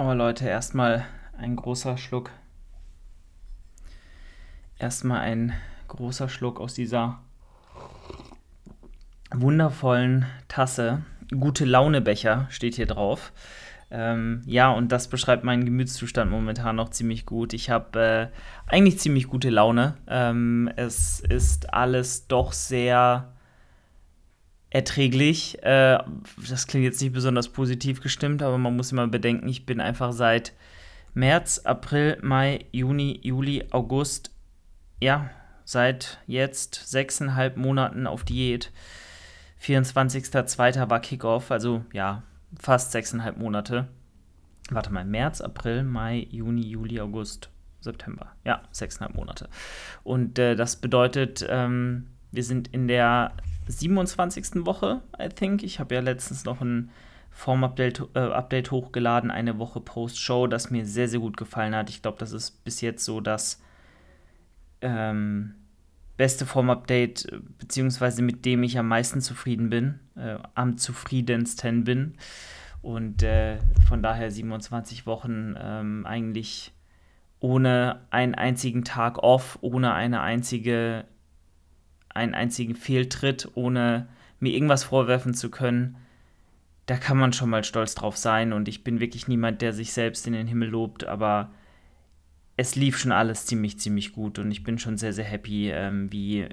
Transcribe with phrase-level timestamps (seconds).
[0.00, 1.04] Oh Leute, erstmal
[1.36, 2.30] ein großer Schluck.
[4.78, 5.54] Erstmal ein
[5.88, 7.18] großer Schluck aus dieser
[9.32, 11.02] wundervollen Tasse.
[11.36, 13.32] Gute Launebecher steht hier drauf.
[13.90, 17.52] Ähm, ja, und das beschreibt meinen Gemütszustand momentan noch ziemlich gut.
[17.52, 19.96] Ich habe äh, eigentlich ziemlich gute Laune.
[20.06, 23.32] Ähm, es ist alles doch sehr
[24.70, 25.62] erträglich.
[25.62, 25.98] Äh,
[26.48, 30.12] das klingt jetzt nicht besonders positiv gestimmt, aber man muss immer bedenken, ich bin einfach
[30.12, 30.52] seit
[31.14, 34.30] März, April, Mai, Juni, Juli, August,
[35.00, 35.30] ja,
[35.64, 38.72] seit jetzt sechseinhalb Monaten auf Diät.
[39.62, 40.88] 24.02.
[40.88, 42.22] war Kickoff, also ja,
[42.58, 43.88] fast sechseinhalb Monate.
[44.70, 48.32] Warte mal, März, April, Mai, Juni, Juli, August, September.
[48.44, 49.48] Ja, sechseinhalb Monate.
[50.04, 53.32] Und äh, das bedeutet, ähm, wir sind in der
[53.68, 54.66] 27.
[54.66, 55.62] Woche, I think.
[55.62, 56.90] Ich habe ja letztens noch ein
[57.30, 61.90] Form-Update äh, Update hochgeladen, eine Woche Post-Show, das mir sehr, sehr gut gefallen hat.
[61.90, 63.62] Ich glaube, das ist bis jetzt so das
[64.80, 65.54] ähm,
[66.16, 72.14] beste Form-Update, beziehungsweise mit dem ich am meisten zufrieden bin, äh, am zufriedensten bin.
[72.82, 76.72] Und äh, von daher 27 Wochen ähm, eigentlich
[77.40, 81.04] ohne einen einzigen Tag off, ohne eine einzige
[82.18, 84.08] einen einzigen Fehltritt, ohne
[84.40, 85.96] mir irgendwas vorwerfen zu können,
[86.86, 88.52] da kann man schon mal stolz drauf sein.
[88.52, 91.50] Und ich bin wirklich niemand, der sich selbst in den Himmel lobt, aber
[92.56, 94.38] es lief schon alles ziemlich, ziemlich gut.
[94.38, 96.46] Und ich bin schon sehr, sehr happy, ähm, wie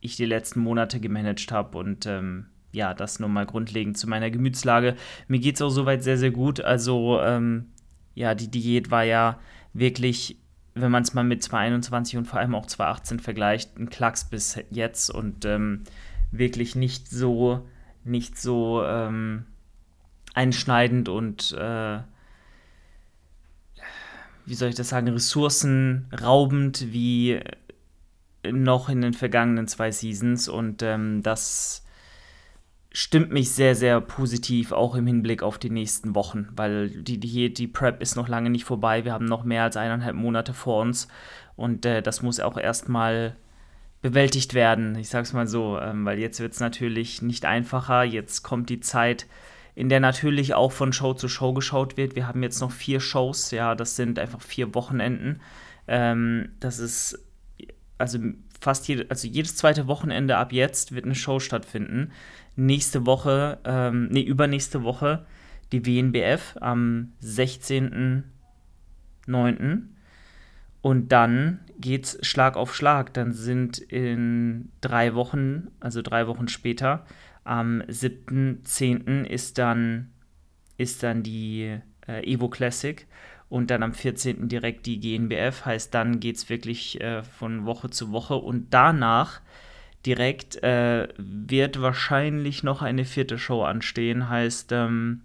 [0.00, 1.78] ich die letzten Monate gemanagt habe.
[1.78, 4.94] Und ähm, ja, das nur mal grundlegend zu meiner Gemütslage.
[5.26, 6.60] Mir geht es auch soweit sehr, sehr gut.
[6.60, 7.72] Also, ähm,
[8.14, 9.40] ja, die Diät war ja
[9.72, 10.38] wirklich
[10.74, 14.58] wenn man es mal mit 2021 und vor allem auch 2018 vergleicht, ein Klacks bis
[14.70, 15.84] jetzt und ähm,
[16.32, 17.66] wirklich nicht so,
[18.02, 19.44] nicht so ähm,
[20.34, 22.00] einschneidend und äh,
[24.46, 27.40] wie soll ich das sagen, ressourcenraubend wie
[28.50, 31.83] noch in den vergangenen zwei Seasons und ähm, das
[32.96, 37.52] stimmt mich sehr, sehr positiv, auch im Hinblick auf die nächsten Wochen, weil die, die,
[37.52, 39.04] die Prep ist noch lange nicht vorbei.
[39.04, 41.08] Wir haben noch mehr als eineinhalb Monate vor uns
[41.56, 43.34] und äh, das muss auch erstmal
[44.00, 44.94] bewältigt werden.
[44.94, 48.04] Ich sag's mal so, ähm, weil jetzt wird es natürlich nicht einfacher.
[48.04, 49.26] Jetzt kommt die Zeit,
[49.74, 52.14] in der natürlich auch von Show zu Show geschaut wird.
[52.14, 55.40] Wir haben jetzt noch vier Shows, ja, das sind einfach vier Wochenenden.
[55.88, 57.23] Ähm, das ist
[57.98, 58.18] also
[58.60, 62.12] fast jede, also jedes zweite Wochenende ab jetzt wird eine Show stattfinden
[62.56, 65.26] nächste Woche, ähm, nee, übernächste Woche
[65.72, 69.82] die WNBF am 16.09.
[70.82, 73.14] Und dann geht's Schlag auf Schlag.
[73.14, 77.06] Dann sind in drei Wochen, also drei Wochen später,
[77.42, 79.24] am 7.10.
[79.24, 80.10] ist dann,
[80.76, 83.06] ist dann die äh, Evo Classic
[83.54, 84.48] und dann am 14.
[84.48, 85.64] direkt die GNBF.
[85.64, 89.40] Heißt, dann geht es wirklich äh, von Woche zu Woche und danach
[90.04, 94.28] direkt äh, wird wahrscheinlich noch eine vierte Show anstehen.
[94.28, 95.20] Heißt, ähm,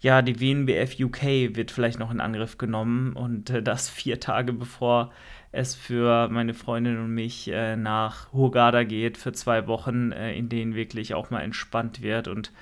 [0.00, 4.52] ja, die WNBF UK wird vielleicht noch in Angriff genommen und äh, das vier Tage
[4.52, 5.10] bevor
[5.50, 10.50] es für meine Freundin und mich äh, nach Hurghada geht für zwei Wochen, äh, in
[10.50, 12.52] denen wirklich auch mal entspannt wird und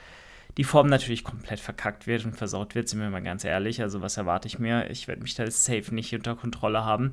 [0.57, 3.83] die Form natürlich komplett verkackt wird und versaut wird, sind wir mal ganz ehrlich.
[3.83, 4.91] Also was erwarte ich mir?
[4.91, 7.13] Ich werde mich da safe nicht unter Kontrolle haben.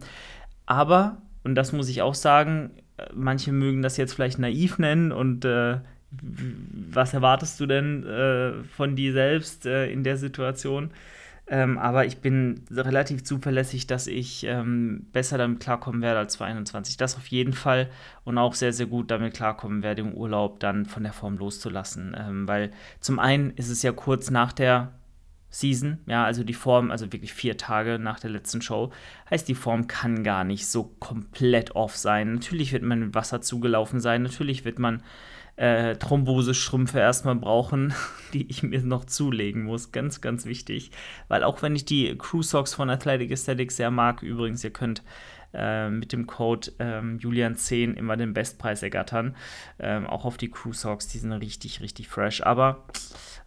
[0.66, 2.72] Aber, und das muss ich auch sagen,
[3.14, 5.80] manche mögen das jetzt vielleicht naiv nennen und äh,
[6.12, 10.92] was erwartest du denn äh, von dir selbst äh, in der Situation?
[11.52, 16.96] Ähm, aber ich bin relativ zuverlässig, dass ich ähm, besser damit klarkommen werde als 2021.
[16.96, 17.90] Das auf jeden Fall
[18.24, 22.16] und auch sehr, sehr gut damit klarkommen werde, im Urlaub dann von der Form loszulassen.
[22.18, 24.94] Ähm, weil zum einen ist es ja kurz nach der
[25.50, 28.94] Season, ja, also die Form, also wirklich vier Tage nach der letzten Show,
[29.30, 32.36] heißt die Form kann gar nicht so komplett off sein.
[32.36, 35.04] Natürlich wird man mit Wasser zugelaufen sein, natürlich wird man
[35.56, 37.94] äh, Thrombosestrümpfe erstmal brauchen,
[38.34, 39.92] die ich mir noch zulegen muss.
[39.92, 40.92] Ganz, ganz wichtig.
[41.28, 45.04] Weil auch wenn ich die Crew Socks von Athletic Aesthetics sehr mag, übrigens, ihr könnt
[45.54, 49.36] äh, mit dem Code ähm, Julian10 immer den Bestpreis ergattern.
[49.80, 52.42] Ähm, auch auf die Crew Socks, die sind richtig, richtig fresh.
[52.42, 52.86] Aber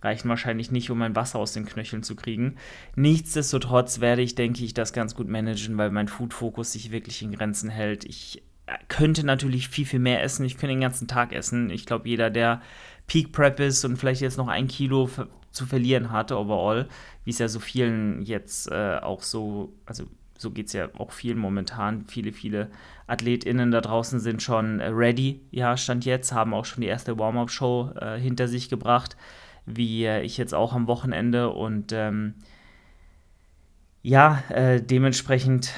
[0.02, 2.56] reichen wahrscheinlich nicht, um mein Wasser aus den Knöcheln zu kriegen.
[2.94, 7.32] Nichtsdestotrotz werde ich, denke ich, das ganz gut managen, weil mein Food-Fokus sich wirklich in
[7.32, 8.04] Grenzen hält.
[8.04, 8.42] Ich
[8.88, 10.44] könnte natürlich viel, viel mehr essen.
[10.44, 11.70] Ich könnte den ganzen Tag essen.
[11.70, 12.62] Ich glaube, jeder, der
[13.06, 15.08] Peak Prep ist und vielleicht jetzt noch ein Kilo
[15.50, 16.88] zu verlieren hat, overall,
[17.24, 20.04] wie es ja so vielen jetzt äh, auch so, also
[20.36, 22.06] so geht es ja auch vielen momentan.
[22.08, 22.70] Viele, viele
[23.06, 27.18] AthletInnen da draußen sind schon äh, ready, ja, Stand jetzt, haben auch schon die erste
[27.18, 29.16] Warm-Up-Show äh, hinter sich gebracht
[29.66, 31.50] wie ich jetzt auch am Wochenende.
[31.50, 32.34] Und ähm,
[34.02, 35.72] ja, äh, dementsprechend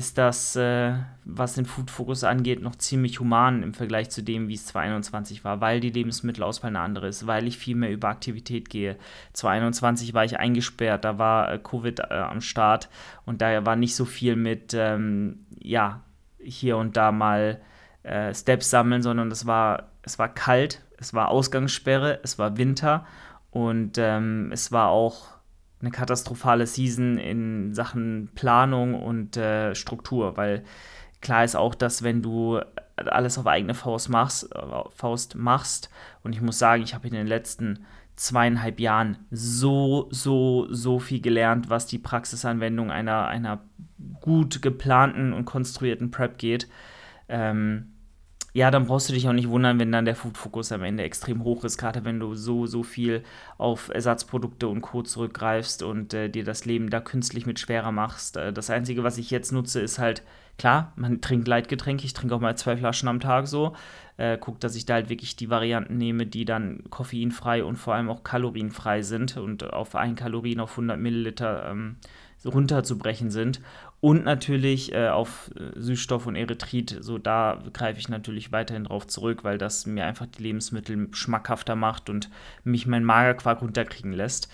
[0.00, 0.94] ist das, äh,
[1.26, 5.44] was den Food Focus angeht, noch ziemlich human im Vergleich zu dem, wie es 2021
[5.44, 8.96] war, weil die Lebensmittelauswahl eine andere ist, weil ich viel mehr über Aktivität gehe.
[9.34, 12.88] 2021 war ich eingesperrt, da war äh, Covid äh, am Start
[13.26, 16.00] und da war nicht so viel mit, ähm, ja,
[16.38, 17.60] hier und da mal
[18.02, 23.04] äh, Steps sammeln, sondern es war, es war kalt, es war Ausgangssperre, es war Winter
[23.50, 25.39] und ähm, es war auch
[25.80, 30.64] eine katastrophale Season in Sachen Planung und äh, Struktur, weil
[31.20, 32.60] klar ist auch, dass wenn du
[32.96, 34.50] alles auf eigene Faust machst,
[34.94, 35.90] Faust machst
[36.22, 37.86] und ich muss sagen, ich habe in den letzten
[38.16, 43.62] zweieinhalb Jahren so, so, so viel gelernt, was die Praxisanwendung einer, einer
[44.20, 46.68] gut geplanten und konstruierten Prep geht.
[47.28, 47.89] Ähm,
[48.52, 51.44] ja, dann brauchst du dich auch nicht wundern, wenn dann der Food-Fokus am Ende extrem
[51.44, 53.22] hoch ist, gerade wenn du so, so viel
[53.58, 55.02] auf Ersatzprodukte und Co.
[55.02, 58.36] zurückgreifst und äh, dir das Leben da künstlich mit schwerer machst.
[58.36, 60.22] Äh, das Einzige, was ich jetzt nutze, ist halt,
[60.58, 63.74] klar, man trinkt Leitgetränke, ich trinke auch mal zwei Flaschen am Tag so.
[64.16, 67.94] Äh, guck, dass ich da halt wirklich die Varianten nehme, die dann koffeinfrei und vor
[67.94, 71.96] allem auch kalorienfrei sind und auf ein Kalorien auf 100 Milliliter ähm,
[72.44, 73.60] runterzubrechen sind.
[74.00, 79.06] Und natürlich äh, auf äh, Süßstoff und Erythrit, so da greife ich natürlich weiterhin drauf
[79.06, 82.30] zurück, weil das mir einfach die Lebensmittel schmackhafter macht und
[82.64, 84.48] mich mein Magerquark runterkriegen lässt.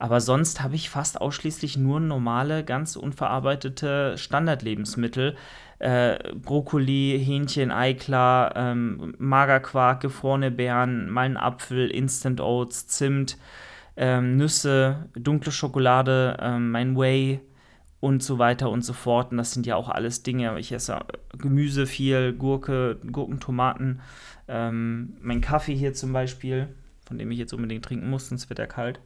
[0.00, 5.36] Aber sonst habe ich fast ausschließlich nur normale, ganz unverarbeitete Standardlebensmittel.
[5.78, 13.38] Äh, Brokkoli, Hähnchen, Eiklar, ähm, Magerquark, gefrorene Beeren, mal ein Apfel, Instant Oats, Zimt,
[13.96, 17.40] ähm, Nüsse, dunkle Schokolade, ähm, mein Whey,
[18.00, 19.32] und so weiter und so fort.
[19.32, 20.58] Und das sind ja auch alles Dinge.
[20.58, 21.00] Ich esse
[21.36, 24.00] Gemüse viel, Gurke, Gurken, Tomaten.
[24.46, 26.68] Ähm, mein Kaffee hier zum Beispiel,
[27.06, 29.00] von dem ich jetzt unbedingt trinken muss, sonst wird er kalt.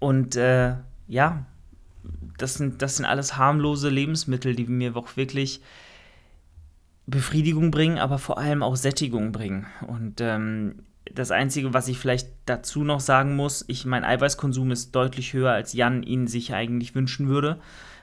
[0.00, 0.74] Und äh,
[1.06, 1.46] ja,
[2.38, 5.60] das sind, das sind alles harmlose Lebensmittel, die mir auch wirklich
[7.06, 9.66] Befriedigung bringen, aber vor allem auch Sättigung bringen.
[9.86, 14.92] Und ähm, das Einzige, was ich vielleicht dazu noch sagen muss, ich, mein Eiweißkonsum ist
[14.92, 17.58] deutlich höher, als Jan ihn sich eigentlich wünschen würde.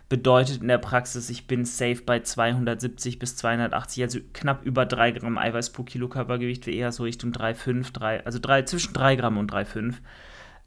[0.10, 5.12] Bedeutet in der Praxis, ich bin safe bei 270 bis 280, also knapp über 3
[5.12, 9.38] Gramm Eiweiß pro Kilo Körpergewicht, eher so Richtung 3,5, 3, also 3, zwischen 3 Gramm
[9.38, 9.96] und 3,5.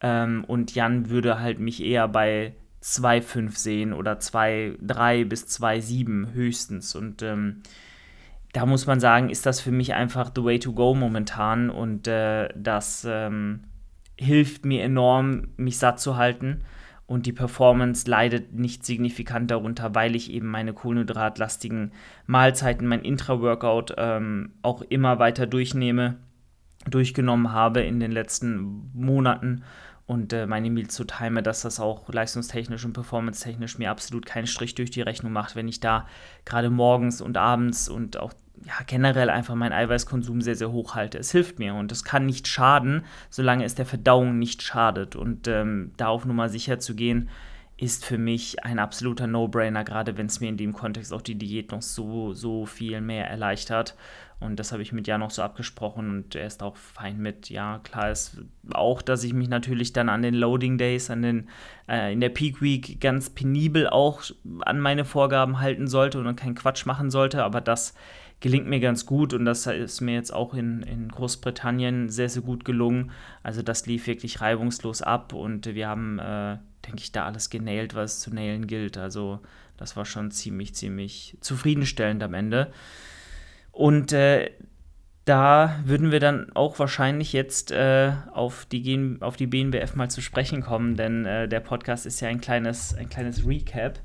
[0.00, 6.94] Ähm, und Jan würde halt mich eher bei 2,5 sehen oder 2,3 bis 2,7 höchstens.
[6.94, 7.62] Und ähm,
[8.52, 12.06] da muss man sagen, ist das für mich einfach the way to go momentan und
[12.06, 13.64] äh, das ähm,
[14.18, 16.62] hilft mir enorm, mich satt zu halten
[17.06, 21.92] und die Performance leidet nicht signifikant darunter, weil ich eben meine kohlenhydratlastigen
[22.26, 26.16] Mahlzeiten, mein Intra-Workout ähm, auch immer weiter durchnehme,
[26.88, 29.62] durchgenommen habe in den letzten Monaten
[30.06, 34.46] und äh, meine Meals so time, dass das auch leistungstechnisch und performance-technisch mir absolut keinen
[34.46, 36.06] Strich durch die Rechnung macht, wenn ich da
[36.44, 38.32] gerade morgens und abends und auch
[38.66, 41.18] ja, generell einfach meinen Eiweißkonsum sehr, sehr hoch halte.
[41.18, 45.16] Es hilft mir und es kann nicht schaden, solange es der Verdauung nicht schadet.
[45.16, 47.28] Und ähm, da auf Nummer sicher zu gehen,
[47.76, 51.34] ist für mich ein absoluter No-Brainer, gerade wenn es mir in dem Kontext auch die
[51.34, 53.96] Diät noch so, so viel mehr erleichtert.
[54.38, 57.48] Und das habe ich mit Jan noch so abgesprochen und er ist auch fein mit.
[57.48, 58.40] Ja, klar ist
[58.72, 61.48] auch, dass ich mich natürlich dann an den Loading Days, an den,
[61.88, 64.22] äh, in der Peak Week ganz penibel auch
[64.60, 67.44] an meine Vorgaben halten sollte und keinen Quatsch machen sollte.
[67.44, 67.94] Aber das
[68.42, 72.42] gelingt mir ganz gut und das ist mir jetzt auch in, in Großbritannien sehr, sehr
[72.42, 73.12] gut gelungen.
[73.44, 77.94] Also das lief wirklich reibungslos ab und wir haben, äh, denke ich, da alles genailt,
[77.94, 78.98] was zu nailen gilt.
[78.98, 79.40] Also
[79.76, 82.72] das war schon ziemlich, ziemlich zufriedenstellend am Ende.
[83.70, 84.50] Und äh,
[85.24, 90.20] da würden wir dann auch wahrscheinlich jetzt äh, auf, die auf die BNBF mal zu
[90.20, 94.00] sprechen kommen, denn äh, der Podcast ist ja ein kleines, ein kleines Recap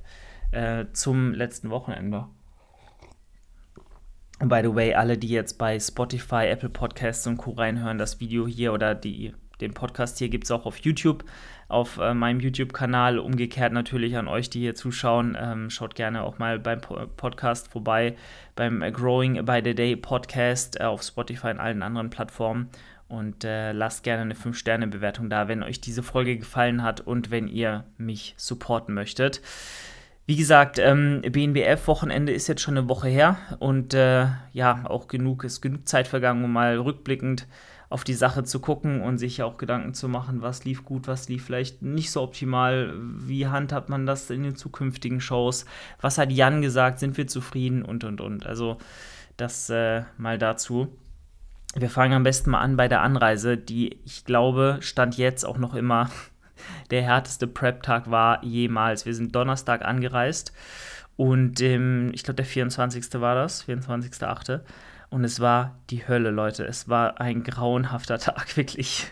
[0.52, 2.28] äh, zum letzten Wochenende.
[4.40, 7.52] By the way, alle, die jetzt bei Spotify, Apple Podcasts und Co.
[7.54, 11.26] reinhören, das Video hier oder die, den Podcast hier gibt es auch auf YouTube,
[11.70, 13.18] auf äh, meinem YouTube-Kanal.
[13.18, 15.36] Umgekehrt natürlich an euch, die hier zuschauen.
[15.42, 18.16] Ähm, schaut gerne auch mal beim Podcast vorbei,
[18.56, 22.70] beim Growing by the Day Podcast äh, auf Spotify und allen anderen Plattformen.
[23.08, 27.48] Und äh, lasst gerne eine 5-Sterne-Bewertung da, wenn euch diese Folge gefallen hat und wenn
[27.48, 29.42] ihr mich supporten möchtet.
[30.28, 35.46] Wie gesagt, ähm, BNBF-Wochenende ist jetzt schon eine Woche her und äh, ja, auch genug,
[35.46, 37.48] ist genug Zeit vergangen, um mal rückblickend
[37.88, 41.30] auf die Sache zu gucken und sich auch Gedanken zu machen, was lief gut, was
[41.30, 45.66] lief vielleicht nicht so optimal, wie handhabt man das in den zukünftigen Shows,
[46.02, 48.46] was hat Jan gesagt, sind wir zufrieden und und und.
[48.46, 48.80] Also
[49.38, 50.90] das äh, mal dazu.
[51.74, 55.58] Wir fangen am besten mal an bei der Anreise, die ich glaube, stand jetzt auch
[55.58, 56.10] noch immer
[56.92, 59.06] der härteste Prep-Tag war jemals.
[59.06, 60.54] Wir sind Donnerstag angereist
[61.18, 63.20] und ähm, ich glaube, der 24.
[63.20, 64.62] war das, 24.8.
[65.10, 66.66] Und es war die Hölle, Leute.
[66.66, 69.12] Es war ein grauenhafter Tag, wirklich.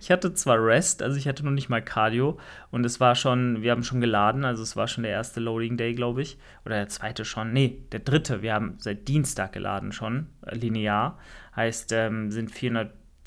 [0.00, 2.38] Ich hatte zwar Rest, also ich hatte noch nicht mal Cardio
[2.70, 5.76] und es war schon, wir haben schon geladen, also es war schon der erste Loading
[5.76, 6.38] Day, glaube ich.
[6.64, 7.52] Oder der zweite schon.
[7.52, 8.42] Nee, der dritte.
[8.42, 11.18] Wir haben seit Dienstag geladen schon, äh, linear.
[11.54, 12.50] Heißt, ähm, sind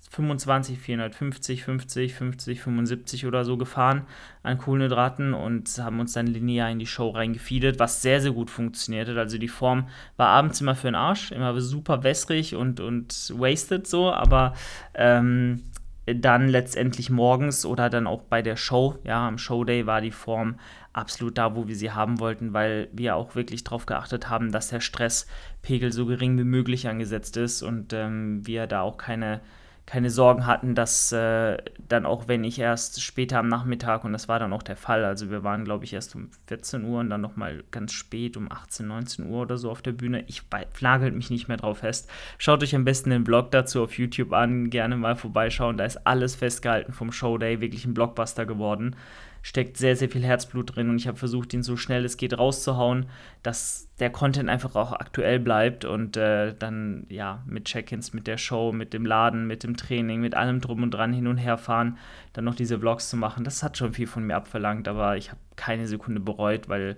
[0.09, 4.07] 425, 450, 50, 50, 75 oder so gefahren
[4.41, 8.49] an Kohlenhydraten und haben uns dann linear in die Show reingefeedet, was sehr, sehr gut
[8.49, 9.17] funktioniert hat.
[9.17, 9.87] Also die Form
[10.17, 14.53] war abends immer für den Arsch, immer super wässrig und, und wasted so, aber
[14.95, 15.61] ähm,
[16.05, 20.55] dann letztendlich morgens oder dann auch bei der Show, ja, am Showday war die Form
[20.91, 24.69] absolut da, wo wir sie haben wollten, weil wir auch wirklich darauf geachtet haben, dass
[24.69, 29.41] der Stresspegel so gering wie möglich angesetzt ist und ähm, wir da auch keine
[29.89, 34.27] keine Sorgen hatten, dass äh, dann auch, wenn ich erst später am Nachmittag, und das
[34.27, 37.09] war dann auch der Fall, also wir waren, glaube ich, erst um 14 Uhr und
[37.09, 40.23] dann nochmal ganz spät um 18, 19 Uhr oder so auf der Bühne.
[40.27, 40.43] Ich
[40.81, 42.07] nagelt mich nicht mehr drauf fest.
[42.37, 45.77] Schaut euch am besten den Blog dazu auf YouTube an, gerne mal vorbeischauen.
[45.77, 48.95] Da ist alles festgehalten vom Showday, wirklich ein Blockbuster geworden
[49.41, 52.37] steckt sehr, sehr viel Herzblut drin und ich habe versucht, ihn so schnell es geht
[52.37, 53.07] rauszuhauen,
[53.43, 58.37] dass der Content einfach auch aktuell bleibt und äh, dann ja mit Check-ins, mit der
[58.37, 61.57] Show, mit dem Laden, mit dem Training, mit allem drum und dran hin und her
[61.57, 61.97] fahren,
[62.33, 65.29] dann noch diese Vlogs zu machen, das hat schon viel von mir abverlangt, aber ich
[65.29, 66.97] habe keine Sekunde bereut, weil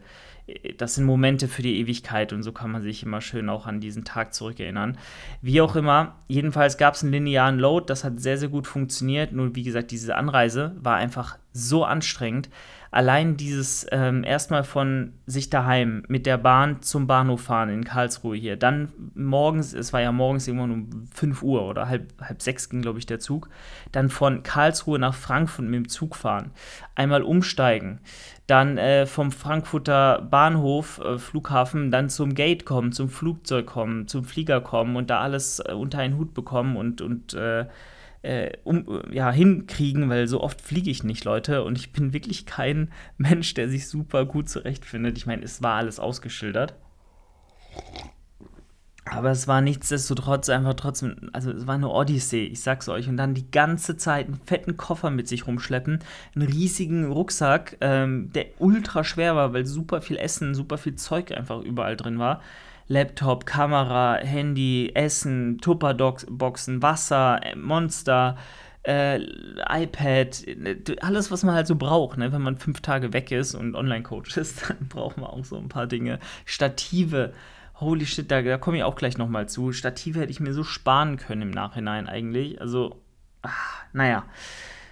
[0.77, 3.79] das sind Momente für die Ewigkeit und so kann man sich immer schön auch an
[3.79, 4.97] diesen Tag zurückerinnern.
[5.41, 9.31] Wie auch immer, jedenfalls gab es einen linearen Load, das hat sehr, sehr gut funktioniert.
[9.31, 12.49] Nur wie gesagt, diese Anreise war einfach so anstrengend.
[12.93, 18.35] Allein dieses ähm, erstmal von sich daheim mit der Bahn zum Bahnhof fahren in Karlsruhe
[18.35, 22.67] hier, dann morgens, es war ja morgens irgendwann um 5 Uhr oder halb, halb sechs
[22.69, 23.49] ging, glaube ich, der Zug,
[23.93, 26.51] dann von Karlsruhe nach Frankfurt mit dem Zug fahren,
[26.93, 28.01] einmal umsteigen,
[28.45, 34.25] dann äh, vom Frankfurter Bahnhof, äh, Flughafen, dann zum Gate kommen, zum Flugzeug kommen, zum
[34.25, 37.37] Flieger kommen und da alles äh, unter einen Hut bekommen und, und
[38.21, 41.63] äh, um, ja, hinkriegen, weil so oft fliege ich nicht, Leute.
[41.63, 45.17] Und ich bin wirklich kein Mensch, der sich super gut zurechtfindet.
[45.17, 46.75] Ich meine, es war alles ausgeschildert.
[49.05, 53.09] Aber es war nichtsdestotrotz einfach trotzdem, also es war eine Odyssee, ich sag's euch.
[53.09, 55.99] Und dann die ganze Zeit einen fetten Koffer mit sich rumschleppen,
[56.35, 61.31] einen riesigen Rucksack, ähm, der ultra schwer war, weil super viel Essen, super viel Zeug
[61.31, 62.41] einfach überall drin war.
[62.91, 68.37] Laptop, Kamera, Handy, Essen, Tupperboxen, Wasser, äh, Monster,
[68.83, 69.21] äh,
[69.69, 70.43] iPad,
[71.01, 72.33] alles, was man halt so braucht, ne?
[72.33, 75.69] wenn man fünf Tage weg ist und Online-Coach ist, dann braucht man auch so ein
[75.69, 76.19] paar Dinge.
[76.45, 77.33] Stative,
[77.75, 79.71] holy shit, da, da komme ich auch gleich nochmal zu.
[79.71, 82.59] Stative hätte ich mir so sparen können im Nachhinein eigentlich.
[82.59, 83.01] Also,
[83.41, 84.25] ach, naja.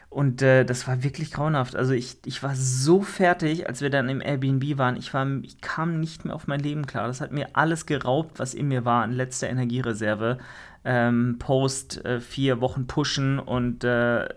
[0.10, 1.76] Und äh, das war wirklich grauenhaft.
[1.76, 4.98] Also ich, ich war so fertig, als wir dann im Airbnb waren.
[4.98, 7.08] Ich, war, ich kam nicht mehr auf mein Leben klar.
[7.08, 10.40] Das hat mir alles geraubt, was in mir war, an letzter Energiereserve.
[10.84, 14.28] Ähm, Post äh, vier Wochen pushen und äh,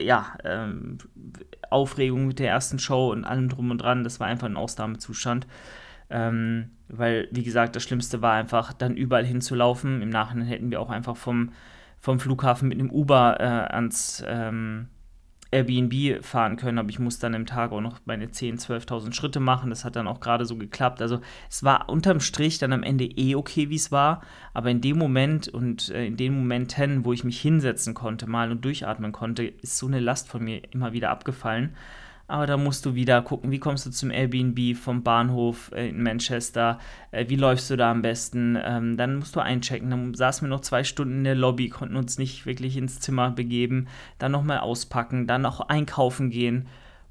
[0.00, 0.98] ja, ähm,
[1.68, 4.04] Aufregung mit der ersten Show und allem drum und dran.
[4.04, 5.48] Das war einfach ein Ausnahmezustand.
[6.10, 10.00] Ähm, weil, wie gesagt, das Schlimmste war einfach, dann überall hinzulaufen.
[10.00, 11.50] Im Nachhinein hätten wir auch einfach vom
[12.02, 14.88] vom Flughafen mit einem Uber äh, ans ähm,
[15.52, 19.38] Airbnb fahren können, aber ich muss dann im Tag auch noch meine 10.000, 12.000 Schritte
[19.38, 19.70] machen.
[19.70, 21.00] Das hat dann auch gerade so geklappt.
[21.00, 24.22] Also es war unterm Strich dann am Ende eh okay, wie es war.
[24.52, 28.50] Aber in dem Moment und äh, in den Momenten, wo ich mich hinsetzen konnte, mal
[28.50, 31.76] und durchatmen konnte, ist so eine Last von mir immer wieder abgefallen.
[32.32, 36.02] Aber da musst du wieder gucken, wie kommst du zum Airbnb vom Bahnhof äh, in
[36.02, 36.78] Manchester,
[37.10, 38.58] äh, wie läufst du da am besten.
[38.64, 39.90] Ähm, dann musst du einchecken.
[39.90, 43.32] Dann saßen wir noch zwei Stunden in der Lobby, konnten uns nicht wirklich ins Zimmer
[43.32, 43.86] begeben,
[44.18, 46.68] dann nochmal auspacken, dann auch einkaufen gehen.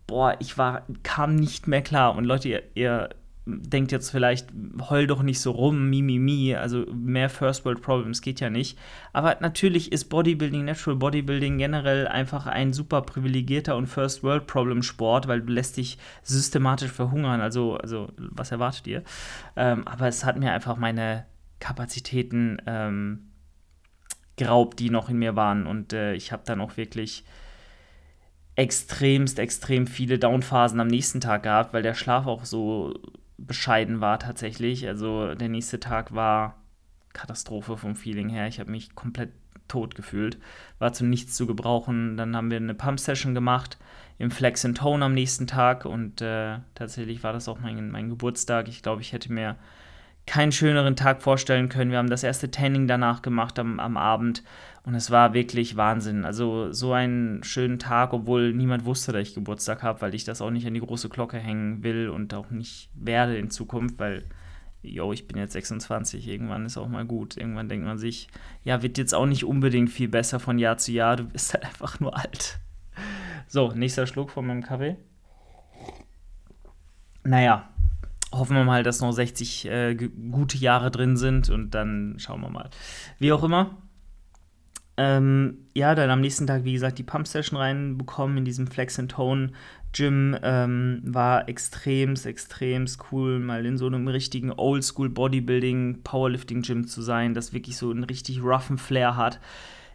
[0.07, 2.15] Boah, ich war, kam nicht mehr klar.
[2.15, 3.09] Und Leute, ihr, ihr
[3.45, 4.49] denkt jetzt vielleicht,
[4.89, 8.51] heul doch nicht so rum, mi, mi, mi, also mehr First World Problems geht ja
[8.51, 8.77] nicht.
[9.13, 14.83] Aber natürlich ist Bodybuilding, Natural Bodybuilding generell einfach ein super privilegierter und First World Problem
[14.83, 17.41] Sport, weil du lässt dich systematisch verhungern.
[17.41, 19.03] Also, also was erwartet ihr?
[19.55, 21.25] Ähm, aber es hat mir einfach meine
[21.59, 23.31] Kapazitäten ähm,
[24.35, 25.65] geraubt, die noch in mir waren.
[25.65, 27.23] Und äh, ich habe dann auch wirklich
[28.55, 32.93] extremst, extrem viele Downphasen am nächsten Tag gehabt, weil der Schlaf auch so
[33.45, 34.87] bescheiden war tatsächlich.
[34.87, 36.55] Also der nächste Tag war
[37.13, 38.47] Katastrophe vom Feeling her.
[38.47, 39.31] Ich habe mich komplett
[39.67, 40.37] tot gefühlt,
[40.79, 42.17] war zu nichts zu gebrauchen.
[42.17, 43.77] Dann haben wir eine Pump-Session gemacht
[44.17, 48.09] im Flex and Tone am nächsten Tag und äh, tatsächlich war das auch mein, mein
[48.09, 48.67] Geburtstag.
[48.67, 49.55] Ich glaube, ich hätte mir
[50.31, 51.91] keinen schöneren Tag vorstellen können.
[51.91, 54.43] Wir haben das erste Tanning danach gemacht am, am Abend
[54.85, 56.23] und es war wirklich Wahnsinn.
[56.23, 60.41] Also so einen schönen Tag, obwohl niemand wusste, dass ich Geburtstag habe, weil ich das
[60.41, 64.23] auch nicht an die große Glocke hängen will und auch nicht werde in Zukunft, weil
[64.81, 67.35] yo, ich bin jetzt 26, irgendwann ist auch mal gut.
[67.35, 68.29] Irgendwann denkt man sich,
[68.63, 71.65] ja, wird jetzt auch nicht unbedingt viel besser von Jahr zu Jahr, du bist halt
[71.65, 72.57] einfach nur alt.
[73.47, 74.95] So, nächster Schluck von meinem Kaffee.
[77.25, 77.70] Naja,
[78.31, 82.49] hoffen wir mal, dass noch 60 äh, gute Jahre drin sind und dann schauen wir
[82.49, 82.69] mal.
[83.19, 83.77] Wie auch immer.
[84.97, 89.11] Ähm, ja, dann am nächsten Tag, wie gesagt, die Pump-Session reinbekommen in diesem Flex and
[89.11, 89.51] Tone
[89.93, 90.37] Gym.
[90.43, 97.01] Ähm, war extremst, extremst cool, mal in so einem richtigen Oldschool Bodybuilding, Powerlifting Gym zu
[97.01, 99.39] sein, das wirklich so einen richtig roughen Flair hat.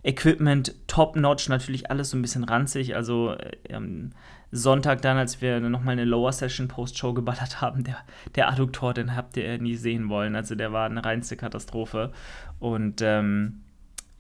[0.03, 2.97] Equipment top-notch, natürlich alles so ein bisschen ranzig.
[2.97, 3.37] Also
[3.69, 4.11] ähm,
[4.53, 7.99] Sonntag dann, als wir nochmal eine Lower Session Post-Show geballert haben, der,
[8.35, 10.37] der Adduktor, den habt ihr nie sehen wollen.
[10.37, 12.13] Also der war eine reinste Katastrophe.
[12.59, 13.63] Und ähm,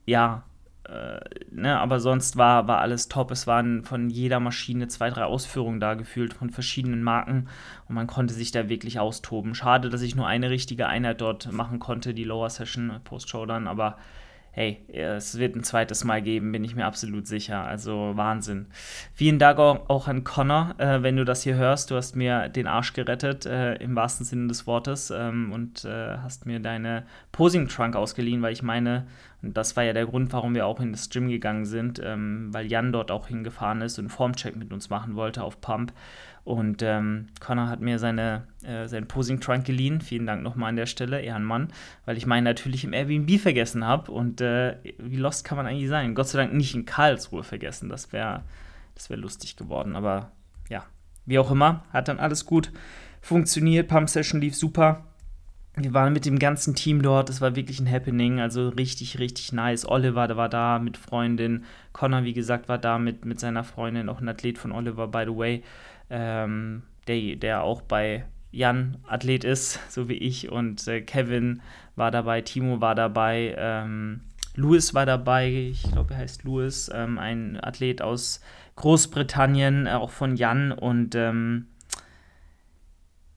[0.04, 0.44] ja,
[0.88, 3.30] äh, ne, aber sonst war, war alles top.
[3.30, 7.48] Es waren von jeder Maschine zwei, drei Ausführungen da gefühlt von verschiedenen Marken
[7.88, 9.54] und man konnte sich da wirklich austoben.
[9.54, 13.66] Schade, dass ich nur eine richtige Einheit dort machen konnte, die Lower Session Post-Show dann,
[13.66, 13.96] aber
[14.56, 17.62] hey, es wird ein zweites Mal geben, bin ich mir absolut sicher.
[17.62, 18.68] Also Wahnsinn.
[19.12, 21.90] Vielen Dank auch an Connor, äh, wenn du das hier hörst.
[21.90, 26.16] Du hast mir den Arsch gerettet, äh, im wahrsten Sinne des Wortes, ähm, und äh,
[26.22, 29.06] hast mir deine Posing-Trunk ausgeliehen, weil ich meine,
[29.42, 32.48] und das war ja der Grund, warum wir auch in das Gym gegangen sind, ähm,
[32.52, 35.92] weil Jan dort auch hingefahren ist und Formcheck mit uns machen wollte auf Pump.
[36.46, 40.00] Und ähm, Connor hat mir seine, äh, seinen Posing-Trunk geliehen.
[40.00, 41.72] Vielen Dank nochmal an der Stelle, Ehrenmann,
[42.04, 44.12] weil ich meinen natürlich im Airbnb vergessen habe.
[44.12, 46.14] Und äh, wie lost kann man eigentlich sein?
[46.14, 47.88] Gott sei Dank nicht in Karlsruhe vergessen.
[47.88, 48.44] Das wäre
[48.94, 49.96] das wär lustig geworden.
[49.96, 50.30] Aber
[50.70, 50.84] ja,
[51.24, 52.70] wie auch immer, hat dann alles gut
[53.20, 53.88] funktioniert.
[53.88, 55.04] Pump Session lief super.
[55.74, 59.52] Wir waren mit dem ganzen Team dort, es war wirklich ein Happening, also richtig, richtig
[59.52, 59.86] nice.
[59.86, 64.08] Oliver der war da mit Freundin, Connor, wie gesagt, war da mit, mit seiner Freundin,
[64.08, 65.62] auch ein Athlet von Oliver, by the way
[66.10, 71.62] ähm, der, der auch bei Jan Athlet ist, so wie ich, und äh, Kevin
[71.94, 74.22] war dabei, Timo war dabei, ähm,
[74.54, 78.40] Louis war dabei, ich glaube, er heißt Louis, ähm, ein Athlet aus
[78.76, 81.66] Großbritannien, äh, auch von Jan, und ähm,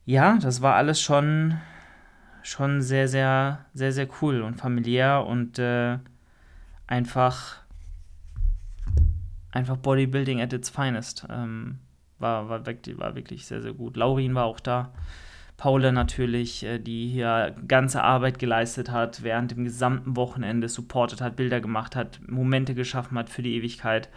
[0.06, 1.58] ja, das war alles schon,
[2.42, 5.98] schon sehr, sehr, sehr, sehr cool und familiär und äh,
[6.86, 7.58] einfach,
[9.52, 11.26] einfach Bodybuilding at its finest.
[11.28, 11.78] Ähm,
[12.20, 13.96] war, war, wirklich, war wirklich sehr, sehr gut.
[13.96, 14.92] Laurin war auch da.
[15.56, 21.36] Paula natürlich, äh, die hier ganze Arbeit geleistet hat, während dem gesamten Wochenende supportet hat,
[21.36, 24.08] Bilder gemacht hat, Momente geschaffen hat für die Ewigkeit.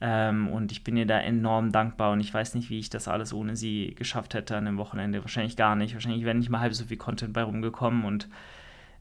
[0.00, 3.06] Ähm, und ich bin ihr da enorm dankbar und ich weiß nicht, wie ich das
[3.06, 5.22] alles ohne sie geschafft hätte an dem Wochenende.
[5.22, 5.94] Wahrscheinlich gar nicht.
[5.94, 8.28] Wahrscheinlich wäre nicht mal halb so viel Content bei rumgekommen und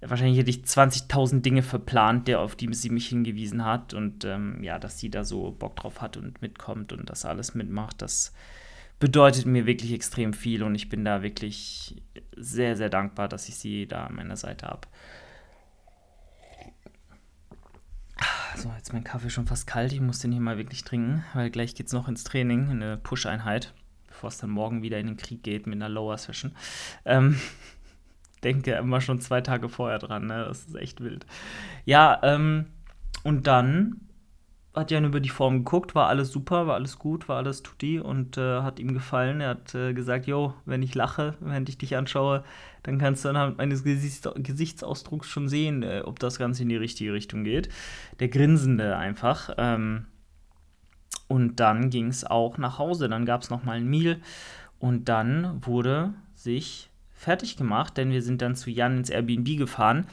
[0.02, 3.94] wahrscheinlich hätte ich 20.000 Dinge verplant, der, auf die sie mich hingewiesen hat.
[3.94, 7.54] Und ähm, ja, dass sie da so Bock drauf hat und mitkommt und das alles
[7.54, 8.34] mitmacht, das
[9.00, 10.64] bedeutet mir wirklich extrem viel.
[10.64, 12.02] Und ich bin da wirklich
[12.36, 14.88] sehr, sehr dankbar, dass ich sie da an meiner Seite habe.
[18.58, 19.94] So, jetzt ist mein Kaffee schon fast kalt.
[19.94, 22.98] Ich muss den hier mal wirklich trinken, weil gleich geht es noch ins Training, eine
[22.98, 23.74] Push-Einheit,
[24.08, 26.52] bevor es dann morgen wieder in den Krieg geht mit einer Lower-Session.
[27.06, 27.40] Ähm,
[28.44, 30.28] denke immer schon zwei Tage vorher dran.
[30.28, 30.46] Ne?
[30.48, 31.26] Das ist echt wild.
[31.86, 32.66] Ja, ähm,
[33.24, 34.02] und dann
[34.74, 38.00] hat Jan über die Form geguckt, war alles super, war alles gut, war alles tutti
[38.00, 39.42] und äh, hat ihm gefallen.
[39.42, 42.44] Er hat äh, gesagt, jo, wenn ich lache, wenn ich dich anschaue,
[42.84, 46.78] dann kannst du anhand meines Gesichts Gesichtsausdrucks schon sehen, äh, ob das Ganze in die
[46.78, 47.68] richtige Richtung geht.
[48.20, 49.54] Der Grinsende einfach.
[49.58, 50.06] Ähm,
[51.28, 53.10] und dann ging es auch nach Hause.
[53.10, 54.22] Dann gab es nochmal ein Meal
[54.80, 56.91] und dann wurde sich
[57.22, 60.08] fertig gemacht, denn wir sind dann zu Jan ins Airbnb gefahren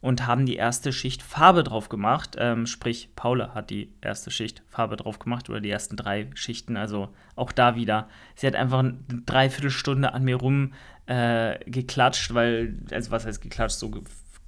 [0.00, 2.36] und haben die erste Schicht Farbe drauf gemacht.
[2.38, 6.78] Ähm, sprich, Paula hat die erste Schicht Farbe drauf gemacht oder die ersten drei Schichten.
[6.78, 8.08] Also auch da wieder.
[8.34, 8.96] Sie hat einfach eine
[9.26, 10.72] Dreiviertelstunde an mir rum
[11.04, 13.90] äh, geklatscht, weil, also was heißt geklatscht, so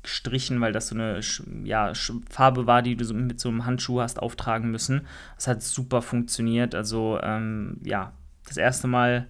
[0.02, 1.20] gestrichen, weil das so eine
[1.64, 1.92] ja,
[2.31, 5.07] Farbe war, die du so mit so einem Handschuh hast auftragen müssen.
[5.35, 6.74] Das hat super funktioniert.
[6.74, 8.12] Also ähm, ja,
[8.46, 9.26] das erste Mal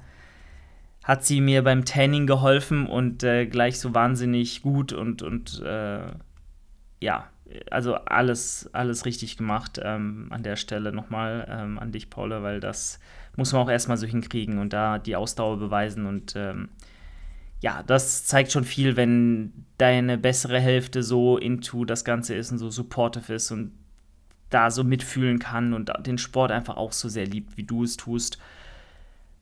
[1.06, 6.00] hat sie mir beim Tanning geholfen und äh, gleich so wahnsinnig gut und, und äh,
[7.00, 7.30] ja,
[7.70, 12.58] also alles, alles richtig gemacht ähm, an der Stelle nochmal ähm, an dich, Paula, weil
[12.58, 12.98] das
[13.36, 16.70] muss man auch erstmal so hinkriegen und da die Ausdauer beweisen und ähm,
[17.60, 22.58] ja, das zeigt schon viel, wenn deine bessere Hälfte so into das Ganze ist und
[22.58, 23.70] so supportive ist und
[24.50, 27.96] da so mitfühlen kann und den Sport einfach auch so sehr liebt, wie du es
[27.96, 28.38] tust.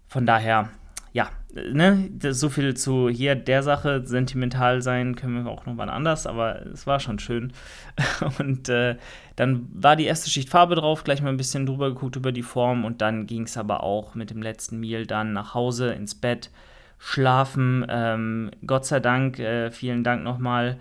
[0.07, 0.69] Von daher,
[1.15, 4.03] ja, ne, so viel zu hier der Sache.
[4.05, 7.53] Sentimental sein können wir auch noch mal anders, aber es war schon schön.
[8.41, 8.97] Und äh,
[9.37, 12.43] dann war die erste Schicht Farbe drauf, gleich mal ein bisschen drüber geguckt über die
[12.43, 16.17] Form und dann ging es aber auch mit dem letzten Meal dann nach Hause ins
[16.17, 16.51] Bett,
[16.99, 17.87] schlafen.
[17.89, 20.79] Ähm, Gott sei Dank, äh, vielen Dank nochmal,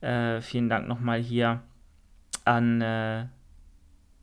[0.00, 1.60] äh, vielen Dank nochmal hier
[2.44, 3.26] an äh,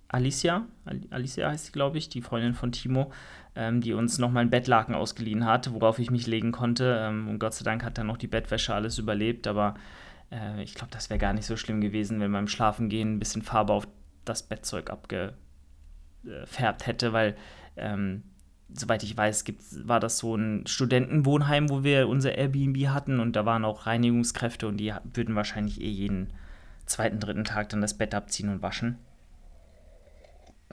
[0.09, 0.65] Alicia,
[1.09, 3.11] Alicia heißt sie, glaube ich, die Freundin von Timo,
[3.55, 6.97] ähm, die uns nochmal ein Bettlaken ausgeliehen hat, worauf ich mich legen konnte.
[6.99, 9.75] Ähm, und Gott sei Dank hat dann noch die Bettwäsche alles überlebt, aber
[10.31, 13.41] äh, ich glaube, das wäre gar nicht so schlimm gewesen, wenn beim Schlafengehen ein bisschen
[13.41, 13.87] Farbe auf
[14.25, 15.35] das Bettzeug abgefärbt
[16.85, 17.35] hätte, weil
[17.77, 18.23] ähm,
[18.73, 23.35] soweit ich weiß, gibt, war das so ein Studentenwohnheim, wo wir unser Airbnb hatten und
[23.35, 26.33] da waren auch Reinigungskräfte und die würden wahrscheinlich eh jeden
[26.85, 28.97] zweiten, dritten Tag dann das Bett abziehen und waschen.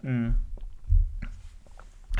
[0.02, 0.34] Mhm.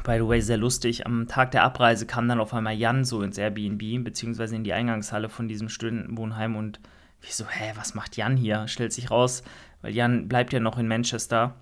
[0.05, 1.07] By the way, sehr lustig.
[1.07, 4.73] Am Tag der Abreise kam dann auf einmal Jan so ins Airbnb, beziehungsweise in die
[4.73, 6.81] Eingangshalle von diesem Studentenwohnheim und
[7.21, 8.67] wie so, hä, was macht Jan hier?
[8.67, 9.45] Stellt sich raus,
[9.81, 11.55] weil Jan bleibt ja noch in Manchester,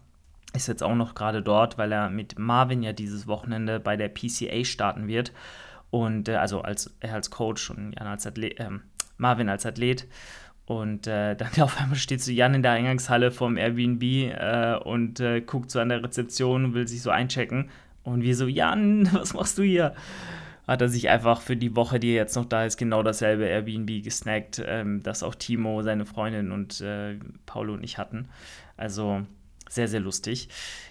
[0.55, 4.09] ist jetzt auch noch gerade dort, weil er mit Marvin ja dieses Wochenende bei der
[4.09, 5.33] PCA starten wird.
[5.91, 8.71] Und äh, also als er als Coach und Jan als Athlet, äh,
[9.17, 10.07] Marvin als Athlet.
[10.65, 15.21] Und äh, dann auf einmal steht so Jan in der Eingangshalle vom Airbnb äh, und
[15.21, 17.71] äh, guckt so an der Rezeption und will sich so einchecken.
[18.03, 19.95] Und wir so, Jan, was machst du hier?
[20.67, 24.05] Hat er sich einfach für die Woche, die jetzt noch da ist, genau dasselbe Airbnb
[24.05, 28.29] gesnackt, ähm, das auch Timo, seine Freundin und äh, Paulo und ich hatten.
[28.77, 29.23] Also
[29.71, 30.49] sehr, sehr lustig.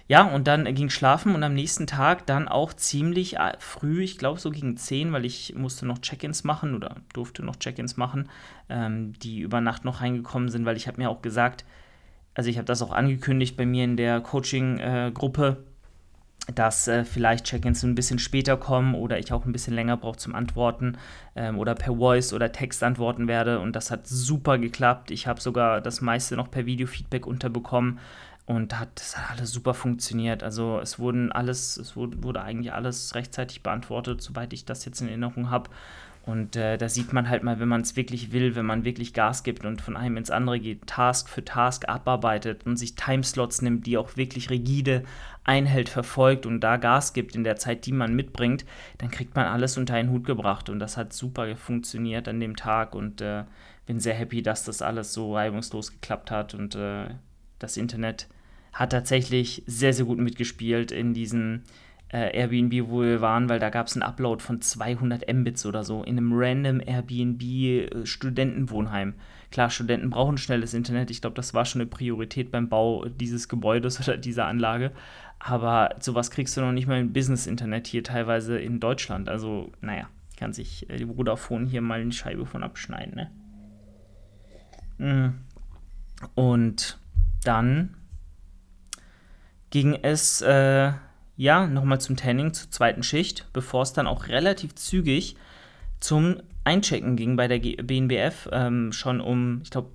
[0.08, 4.18] Ja, und dann ging schlafen und am nächsten Tag dann auch ziemlich äh, früh, ich
[4.18, 8.30] glaube so gegen 10, weil ich musste noch Check-ins machen oder durfte noch Check-ins machen,
[8.70, 11.66] ähm, die über Nacht noch reingekommen sind, weil ich habe mir auch gesagt,
[12.34, 15.69] also ich habe das auch angekündigt bei mir in der Coaching-Gruppe, äh,
[16.56, 20.18] dass äh, vielleicht Check-ins ein bisschen später kommen oder ich auch ein bisschen länger brauche
[20.18, 20.98] zum Antworten
[21.36, 23.60] ähm, oder per Voice oder Text antworten werde.
[23.60, 25.12] Und das hat super geklappt.
[25.12, 28.00] Ich habe sogar das meiste noch per Video-Feedback unterbekommen.
[28.46, 30.42] Und hat, das hat alles super funktioniert.
[30.42, 35.02] Also es wurden alles, es wurde, wurde eigentlich alles rechtzeitig beantwortet, soweit ich das jetzt
[35.02, 35.70] in Erinnerung habe.
[36.30, 39.14] Und äh, da sieht man halt mal, wenn man es wirklich will, wenn man wirklich
[39.16, 43.64] Gas gibt und von einem ins andere geht, Task für Task abarbeitet und sich Timeslots
[43.64, 45.02] nimmt, die auch wirklich rigide
[45.44, 48.64] einhält, verfolgt und da Gas gibt in der Zeit, die man mitbringt,
[49.00, 50.70] dann kriegt man alles unter einen Hut gebracht.
[50.70, 53.46] Und das hat super funktioniert an dem Tag und äh,
[53.88, 57.08] bin sehr happy, dass das alles so reibungslos geklappt hat und äh,
[57.58, 58.28] das Internet
[58.72, 61.64] hat tatsächlich sehr, sehr gut mitgespielt in diesem
[62.12, 65.84] äh, Airbnb, wo wir waren, weil da gab es einen Upload von 200 Mbits oder
[65.84, 69.10] so in einem random Airbnb-Studentenwohnheim.
[69.10, 69.14] Äh,
[69.52, 71.10] Klar, Studenten brauchen schnelles Internet.
[71.10, 74.92] Ich glaube, das war schon eine Priorität beim Bau dieses Gebäudes oder dieser Anlage.
[75.40, 79.30] Aber sowas kriegst du noch nicht mal im Business-Internet hier teilweise in Deutschland.
[79.30, 83.32] Also, naja, kann sich äh, die Vodafone hier mal eine Scheibe von abschneiden, ne?
[84.98, 85.34] Mm.
[86.36, 87.00] Und
[87.46, 87.96] dann
[89.70, 90.92] ging es äh,
[91.40, 95.38] ja nochmal zum Tanning zur zweiten Schicht, bevor es dann auch relativ zügig
[96.02, 98.50] zum Einchecken ging bei der BNBF.
[98.52, 99.92] Ähm, schon um, ich glaube,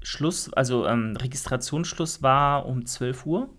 [0.00, 3.50] Schluss, also ähm, Registrationsschluss war um 12 Uhr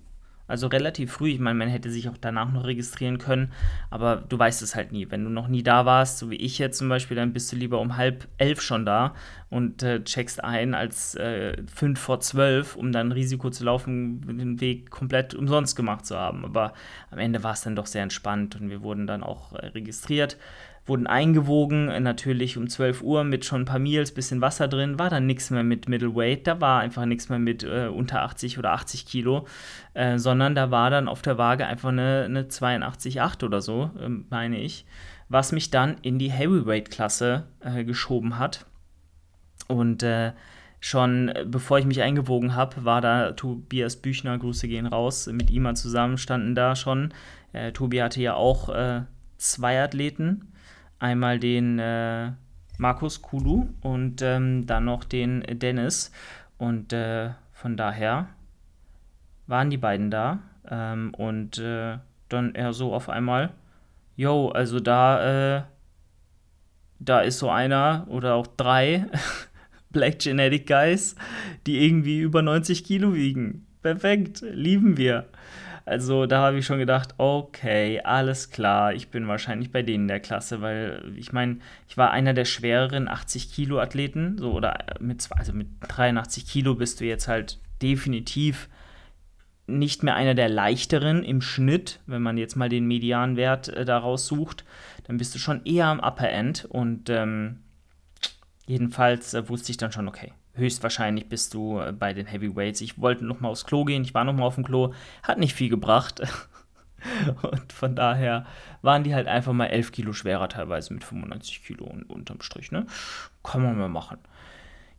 [0.47, 1.29] also relativ früh.
[1.29, 3.51] Ich meine, man hätte sich auch danach noch registrieren können,
[3.89, 5.09] aber du weißt es halt nie.
[5.09, 7.55] Wenn du noch nie da warst, so wie ich jetzt zum Beispiel, dann bist du
[7.55, 9.15] lieber um halb elf schon da
[9.49, 14.59] und äh, checkst ein als äh, fünf vor zwölf, um dann Risiko zu laufen, den
[14.59, 16.43] Weg komplett umsonst gemacht zu haben.
[16.43, 16.73] Aber
[17.11, 20.37] am Ende war es dann doch sehr entspannt und wir wurden dann auch äh, registriert
[20.85, 25.09] wurden eingewogen, natürlich um 12 Uhr mit schon ein paar Meals, bisschen Wasser drin, war
[25.09, 28.73] dann nichts mehr mit Middleweight, da war einfach nichts mehr mit äh, unter 80 oder
[28.73, 29.47] 80 Kilo,
[29.93, 34.09] äh, sondern da war dann auf der Waage einfach eine, eine 82,8 oder so, äh,
[34.29, 34.85] meine ich,
[35.29, 38.65] was mich dann in die Heavyweight-Klasse äh, geschoben hat.
[39.69, 40.33] Und äh,
[40.81, 45.49] schon äh, bevor ich mich eingewogen habe, war da Tobias Büchner, Grüße gehen raus, mit
[45.49, 47.13] ihm mal zusammen standen da schon.
[47.73, 48.73] Tobi hatte ja auch
[49.37, 50.52] zwei Athleten
[51.03, 52.31] Einmal den äh,
[52.77, 56.13] Markus Kulu und ähm, dann noch den Dennis.
[56.57, 58.29] Und äh, von daher
[59.45, 60.39] waren die beiden da.
[60.65, 61.97] Ähm, und äh,
[62.29, 63.51] dann er so auf einmal,
[64.15, 65.63] yo, also da, äh,
[66.99, 69.05] da ist so einer oder auch drei
[69.91, 71.17] Black Genetic Guys,
[71.67, 73.67] die irgendwie über 90 Kilo wiegen.
[73.81, 75.25] Perfekt, lieben wir.
[75.85, 80.21] Also da habe ich schon gedacht, okay, alles klar, ich bin wahrscheinlich bei denen der
[80.21, 81.57] Klasse, weil ich meine,
[81.89, 86.75] ich war einer der schwereren 80 Kilo Athleten, so oder mit also mit 83 Kilo
[86.75, 88.69] bist du jetzt halt definitiv
[89.67, 94.27] nicht mehr einer der leichteren im Schnitt, wenn man jetzt mal den Medianwert äh, daraus
[94.27, 94.65] sucht,
[95.05, 97.59] dann bist du schon eher am Upper End und ähm,
[98.65, 102.81] jedenfalls äh, wusste ich dann schon, okay, höchstwahrscheinlich bist du äh, bei den Heavyweights.
[102.81, 105.39] Ich wollte noch mal aufs Klo gehen, ich war noch mal auf dem Klo, hat
[105.39, 106.21] nicht viel gebracht.
[107.41, 108.45] und von daher
[108.81, 112.71] waren die halt einfach mal 11 Kilo schwerer teilweise mit 95 Kilo und unterm Strich,
[112.71, 112.85] ne?
[113.43, 114.19] Kann man mal machen.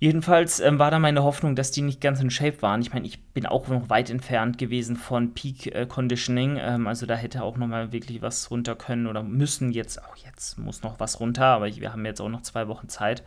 [0.01, 2.83] Jedenfalls ähm, war da meine Hoffnung, dass die nicht ganz in Shape waren.
[2.83, 6.59] Ich meine, ich bin auch noch weit entfernt gewesen von Peak äh, Conditioning.
[6.61, 10.17] Ähm, also da hätte auch noch mal wirklich was runter können oder müssen jetzt, auch
[10.17, 13.23] jetzt muss noch was runter, aber ich, wir haben jetzt auch noch zwei Wochen Zeit.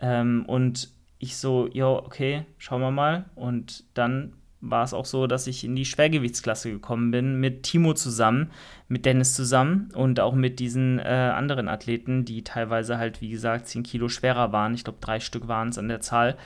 [0.00, 3.26] Ähm, und ich so, ja, okay, schauen wir mal.
[3.34, 7.94] Und dann war es auch so, dass ich in die Schwergewichtsklasse gekommen bin, mit Timo
[7.94, 8.50] zusammen,
[8.88, 13.68] mit Dennis zusammen und auch mit diesen äh, anderen Athleten, die teilweise halt, wie gesagt,
[13.68, 14.74] 10 Kilo schwerer waren.
[14.74, 16.36] Ich glaube, drei Stück waren es an der Zahl.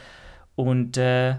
[0.55, 1.37] Und äh,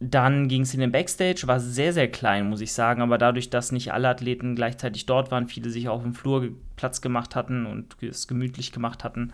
[0.00, 3.50] dann ging es in den Backstage, war sehr, sehr klein, muss ich sagen, aber dadurch,
[3.50, 7.66] dass nicht alle Athleten gleichzeitig dort waren, viele sich auch im Flur Platz gemacht hatten
[7.66, 9.32] und es gemütlich gemacht hatten,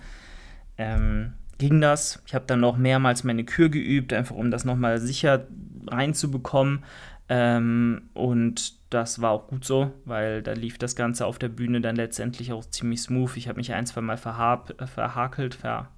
[0.78, 2.22] ähm, ging das.
[2.26, 5.46] Ich habe dann noch mehrmals meine Kür geübt, einfach um das nochmal sicher
[5.86, 6.84] reinzubekommen.
[7.28, 11.80] Ähm, und das war auch gut so, weil da lief das Ganze auf der Bühne
[11.80, 13.36] dann letztendlich auch ziemlich smooth.
[13.36, 15.88] Ich habe mich ein, zwei Mal verhab, äh, verhakelt, ver,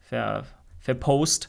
[0.00, 0.44] ver,
[0.78, 1.48] verpost.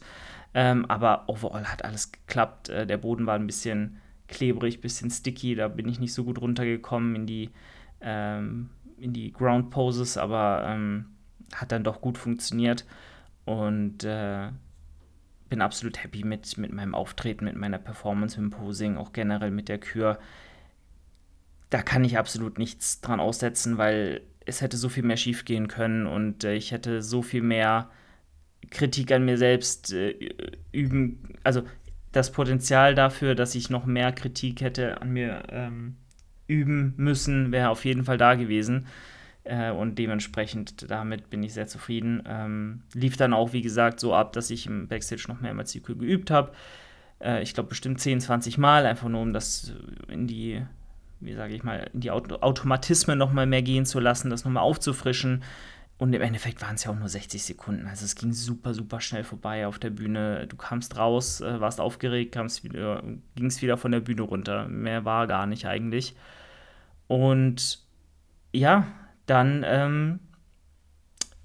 [0.54, 2.70] Ähm, aber overall hat alles geklappt.
[2.70, 3.98] Äh, der Boden war ein bisschen
[4.28, 5.56] klebrig, bisschen sticky.
[5.56, 7.50] Da bin ich nicht so gut runtergekommen in die,
[8.00, 11.08] ähm, in die Ground Poses, aber ähm,
[11.54, 12.86] hat dann doch gut funktioniert.
[13.46, 14.50] Und äh,
[15.50, 19.70] bin absolut happy mit, mit meinem Auftreten, mit meiner Performance im Posing, auch generell mit
[19.70, 20.20] der Kür.
[21.70, 25.68] Da kann ich absolut nichts dran aussetzen, weil es hätte so viel mehr schief gehen
[25.68, 27.90] können und äh, ich hätte so viel mehr
[28.70, 30.16] Kritik an mir selbst äh,
[30.72, 31.64] üben, also
[32.12, 35.98] das Potenzial dafür, dass ich noch mehr Kritik hätte an mir ähm,
[36.48, 38.88] üben müssen, wäre auf jeden Fall da gewesen.
[39.46, 42.24] Äh, und dementsprechend damit bin ich sehr zufrieden.
[42.28, 45.82] Ähm, lief dann auch, wie gesagt, so ab, dass ich im Backstage noch mehrmals die
[45.82, 46.52] Kühe geübt habe.
[47.22, 49.74] Äh, ich glaube bestimmt 10, 20 Mal, einfach nur um das
[50.08, 50.66] in die,
[51.20, 54.64] wie sage ich mal, in die Auto Automatismen nochmal mehr gehen zu lassen, das nochmal
[54.64, 55.44] aufzufrischen.
[55.98, 57.88] Und im Endeffekt waren es ja auch nur 60 Sekunden.
[57.88, 60.46] Also es ging super, super schnell vorbei auf der Bühne.
[60.48, 64.68] Du kamst raus, äh, warst aufgeregt, ging es wieder von der Bühne runter.
[64.68, 66.16] Mehr war gar nicht eigentlich.
[67.08, 67.80] Und
[68.52, 68.88] ja,
[69.26, 70.20] dann ähm,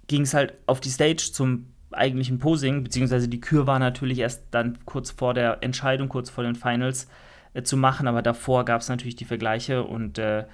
[0.07, 4.45] ging es halt auf die Stage zum eigentlichen Posing, beziehungsweise die Kür war natürlich erst
[4.51, 7.09] dann kurz vor der Entscheidung, kurz vor den Finals
[7.55, 10.45] äh, zu machen, aber davor gab es natürlich die Vergleiche und äh,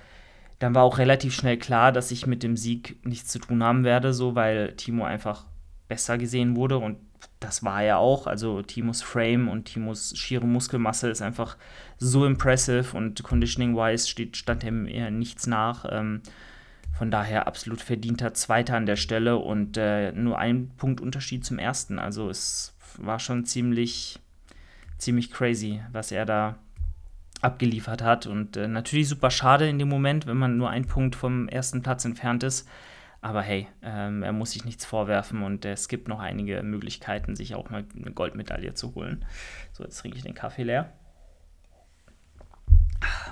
[0.59, 3.85] dann war auch relativ schnell klar, dass ich mit dem Sieg nichts zu tun haben
[3.85, 5.45] werde, so weil Timo einfach
[5.89, 6.99] besser gesehen wurde und
[7.41, 8.27] das war er auch.
[8.27, 11.57] Also Timos Frame und Timos schiere Muskelmasse ist einfach
[11.99, 15.85] so impressive und conditioning-wise stand ihm eher nichts nach.
[15.91, 16.23] Ähm,
[16.97, 21.59] von daher absolut verdienter Zweiter an der Stelle und äh, nur ein Punkt Unterschied zum
[21.59, 21.99] ersten.
[21.99, 24.19] Also es war schon ziemlich,
[24.97, 26.59] ziemlich crazy, was er da
[27.43, 28.27] abgeliefert hat.
[28.27, 31.83] Und äh, natürlich super schade in dem Moment, wenn man nur einen Punkt vom ersten
[31.83, 32.67] Platz entfernt ist.
[33.21, 37.55] Aber hey, ähm, er muss sich nichts vorwerfen und es gibt noch einige Möglichkeiten, sich
[37.55, 39.25] auch mal eine Goldmedaille zu holen.
[39.73, 40.93] So, jetzt trinke ich den Kaffee leer.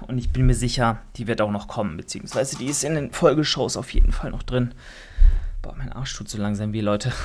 [0.07, 3.13] Und ich bin mir sicher, die wird auch noch kommen, beziehungsweise die ist in den
[3.13, 4.75] Folgeshows auf jeden Fall noch drin.
[5.63, 7.13] Boah, mein Arsch tut so langsam weh, Leute.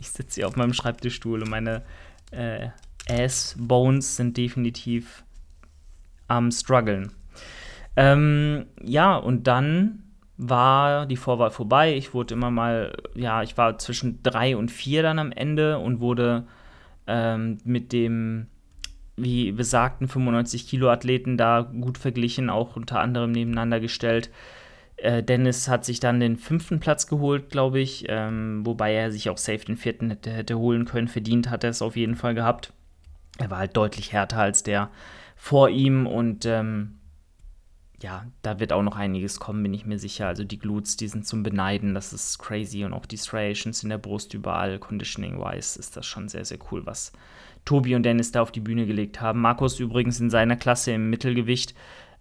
[0.00, 1.82] Ich sitze hier auf meinem Schreibtischstuhl und meine
[2.30, 2.68] äh,
[3.10, 5.24] Ass-Bones sind definitiv
[6.28, 7.10] am struggeln.
[7.96, 10.04] Ähm, ja, und dann
[10.36, 11.96] war die Vorwahl vorbei.
[11.96, 15.98] Ich wurde immer mal, ja, ich war zwischen drei und vier dann am Ende und
[15.98, 16.46] wurde
[17.08, 18.46] ähm, mit dem
[19.22, 24.30] wie besagten 95 Kilo Athleten da gut verglichen, auch unter anderem nebeneinander gestellt.
[24.96, 29.30] Äh, Dennis hat sich dann den fünften Platz geholt, glaube ich, ähm, wobei er sich
[29.30, 31.08] auch safe den vierten hätte, hätte holen können.
[31.08, 32.72] Verdient hat er es auf jeden Fall gehabt.
[33.38, 34.90] Er war halt deutlich härter als der
[35.36, 36.98] vor ihm und ähm,
[38.02, 40.26] ja, da wird auch noch einiges kommen, bin ich mir sicher.
[40.26, 43.88] Also die Glutes, die sind zum Beneiden, das ist crazy und auch die Striations in
[43.88, 47.12] der Brust überall, conditioning-wise, ist das schon sehr, sehr cool, was
[47.68, 49.42] Tobi und Dennis da auf die Bühne gelegt haben.
[49.42, 51.74] Markus übrigens in seiner Klasse im Mittelgewicht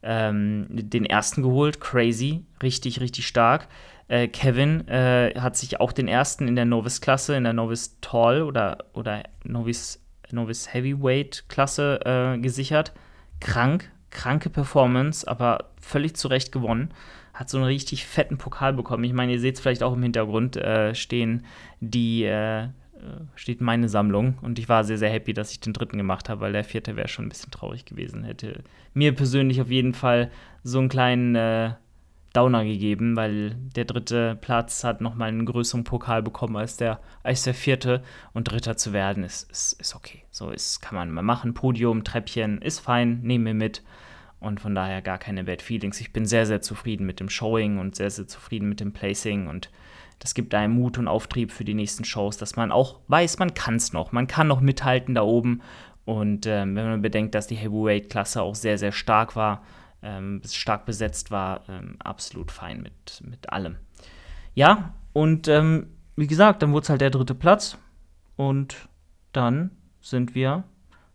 [0.03, 3.69] ähm, den ersten geholt, crazy, richtig, richtig stark.
[4.09, 8.41] Äh, Kevin äh, hat sich auch den ersten in der Novice-Klasse, in der Novice Tall
[8.41, 12.91] oder, oder Novice, Novice Heavyweight-Klasse äh, gesichert.
[13.39, 16.93] Krank, kranke Performance, aber völlig zu Recht gewonnen.
[17.33, 19.05] Hat so einen richtig fetten Pokal bekommen.
[19.05, 21.45] Ich meine, ihr seht es vielleicht auch im Hintergrund äh, stehen
[21.79, 22.67] die äh,
[23.35, 24.37] steht meine Sammlung.
[24.41, 26.95] Und ich war sehr, sehr happy, dass ich den dritten gemacht habe, weil der vierte
[26.95, 28.23] wäre schon ein bisschen traurig gewesen.
[28.23, 30.31] Hätte mir persönlich auf jeden Fall
[30.63, 31.73] so einen kleinen äh,
[32.33, 37.43] Downer gegeben, weil der dritte Platz hat nochmal einen größeren Pokal bekommen als der, als
[37.43, 38.03] der vierte.
[38.33, 40.23] Und dritter zu werden ist, ist, ist okay.
[40.29, 41.53] So ist, kann man mal machen.
[41.53, 43.83] Podium, Treppchen, ist fein, nehmen wir mit.
[44.39, 45.99] Und von daher gar keine Bad Feelings.
[45.99, 49.47] Ich bin sehr, sehr zufrieden mit dem Showing und sehr, sehr zufrieden mit dem Placing.
[49.47, 49.71] Und
[50.19, 53.53] das gibt einem Mut und Auftrieb für die nächsten Shows, dass man auch weiß, man
[53.53, 54.11] kann es noch.
[54.11, 55.61] Man kann noch mithalten da oben.
[56.05, 59.63] Und ähm, wenn man bedenkt, dass die Heavyweight-Klasse auch sehr, sehr stark war,
[60.01, 63.75] ähm, stark besetzt war, ähm, absolut fein mit, mit allem.
[64.53, 67.77] Ja, und ähm, wie gesagt, dann wurde es halt der dritte Platz.
[68.35, 68.87] Und
[69.33, 70.63] dann sind wir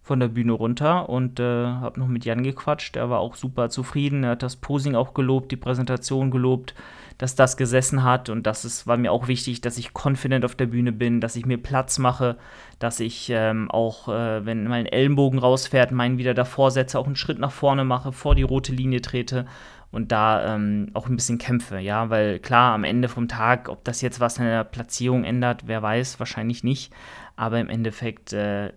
[0.03, 2.97] von der Bühne runter und äh, habe noch mit Jan gequatscht.
[2.97, 4.25] Er war auch super zufrieden.
[4.25, 6.75] Er hat das Posing auch gelobt, die Präsentation gelobt,
[7.22, 8.30] dass das gesessen hat.
[8.30, 11.37] Und das ist, war mir auch wichtig, dass ich confident auf der Bühne bin, dass
[11.37, 12.37] ich mir Platz mache,
[12.80, 17.14] dass ich ähm, auch, äh, wenn mein Ellenbogen rausfährt, meinen wieder davor setze, auch einen
[17.14, 19.46] Schritt nach vorne mache, vor die rote Linie trete
[19.92, 23.85] und da ähm, auch ein bisschen kämpfe, ja, weil klar, am Ende vom Tag, ob
[23.85, 26.92] das jetzt was in der Platzierung ändert, wer weiß, wahrscheinlich nicht,
[27.37, 28.72] aber im Endeffekt äh,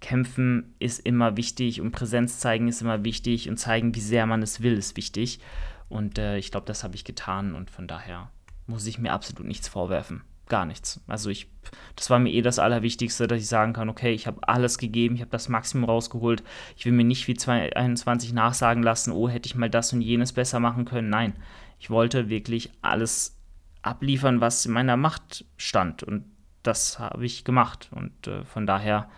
[0.00, 4.42] kämpfen ist immer wichtig und Präsenz zeigen ist immer wichtig und zeigen, wie sehr man
[4.42, 5.40] es will, ist wichtig.
[5.88, 8.30] Und äh, ich glaube, das habe ich getan und von daher
[8.66, 10.22] muss ich mir absolut nichts vorwerfen.
[10.48, 11.00] Gar nichts.
[11.08, 11.48] Also ich,
[11.96, 15.16] das war mir eh das Allerwichtigste, dass ich sagen kann, okay, ich habe alles gegeben,
[15.16, 16.44] ich habe das Maximum rausgeholt.
[16.76, 20.32] Ich will mir nicht wie 2021 nachsagen lassen, oh, hätte ich mal das und jenes
[20.32, 21.10] besser machen können.
[21.10, 21.34] Nein,
[21.80, 23.36] ich wollte wirklich alles
[23.82, 26.04] abliefern, was in meiner Macht stand.
[26.04, 26.24] Und
[26.62, 27.88] das habe ich gemacht.
[27.90, 29.08] Und äh, von daher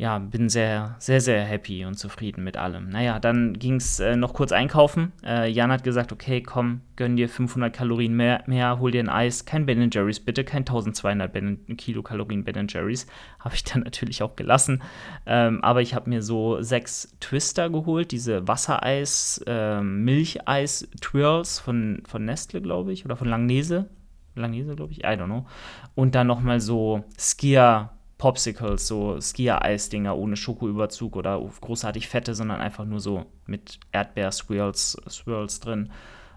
[0.00, 2.88] ja, bin sehr, sehr, sehr happy und zufrieden mit allem.
[2.88, 5.12] Naja, dann ging es äh, noch kurz einkaufen.
[5.22, 9.10] Äh, Jan hat gesagt, okay, komm, gönn dir 500 Kalorien mehr, mehr hol dir ein
[9.10, 9.44] Eis.
[9.44, 13.06] Kein Ben Jerry's, bitte, kein 1200 ben, Kilokalorien Ben Jerry's.
[13.40, 14.82] Habe ich dann natürlich auch gelassen.
[15.26, 22.24] Ähm, aber ich habe mir so sechs Twister geholt, diese Wassereis, äh, Milcheis-Twirls von, von
[22.24, 23.90] Nestle, glaube ich, oder von Langnese.
[24.34, 25.46] Langnese, glaube ich, I don't know.
[25.94, 32.84] Und dann nochmal so Skier Popsicles, so Skier-Eisdinger ohne Schokoüberzug oder großartig fette, sondern einfach
[32.84, 35.90] nur so mit Erdbeer-Swirls Swirls drin.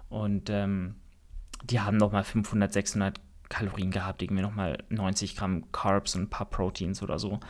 [0.08, 0.96] Und ähm,
[1.66, 3.20] die haben nochmal 500, 600
[3.50, 7.42] Kalorien gehabt, irgendwie nochmal 90 Gramm Carbs und ein paar Proteins oder so,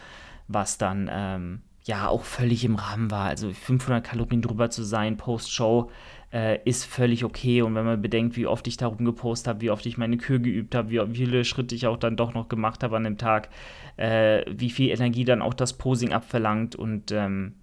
[0.47, 3.27] was dann ähm, ja auch völlig im Rahmen war.
[3.27, 5.89] Also 500 Kalorien drüber zu sein, Post-Show,
[6.31, 7.61] äh, ist völlig okay.
[7.61, 10.39] Und wenn man bedenkt, wie oft ich darum gepostet habe, wie oft ich meine Kür
[10.39, 13.49] geübt habe, wie viele Schritte ich auch dann doch noch gemacht habe an dem Tag,
[13.97, 17.53] äh, wie viel Energie dann auch das Posing abverlangt und ähm,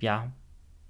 [0.00, 0.32] ja,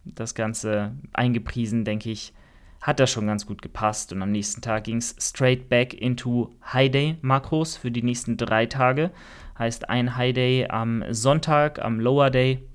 [0.04, 2.32] das Ganze eingepriesen, denke ich,
[2.80, 4.12] hat das schon ganz gut gepasst.
[4.12, 8.36] Und am nächsten Tag ging es straight back into High Day Makros für die nächsten
[8.36, 9.10] drei Tage.
[9.58, 12.67] Heißt ein High Day am Sonntag, am Lower Day,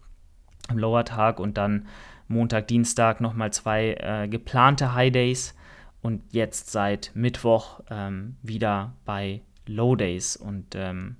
[0.68, 1.88] am Lower Tag und dann
[2.28, 5.56] Montag, Dienstag nochmal zwei äh, geplante High Days
[6.02, 10.36] und jetzt seit Mittwoch ähm, wieder bei Low Days.
[10.36, 11.16] Und ähm,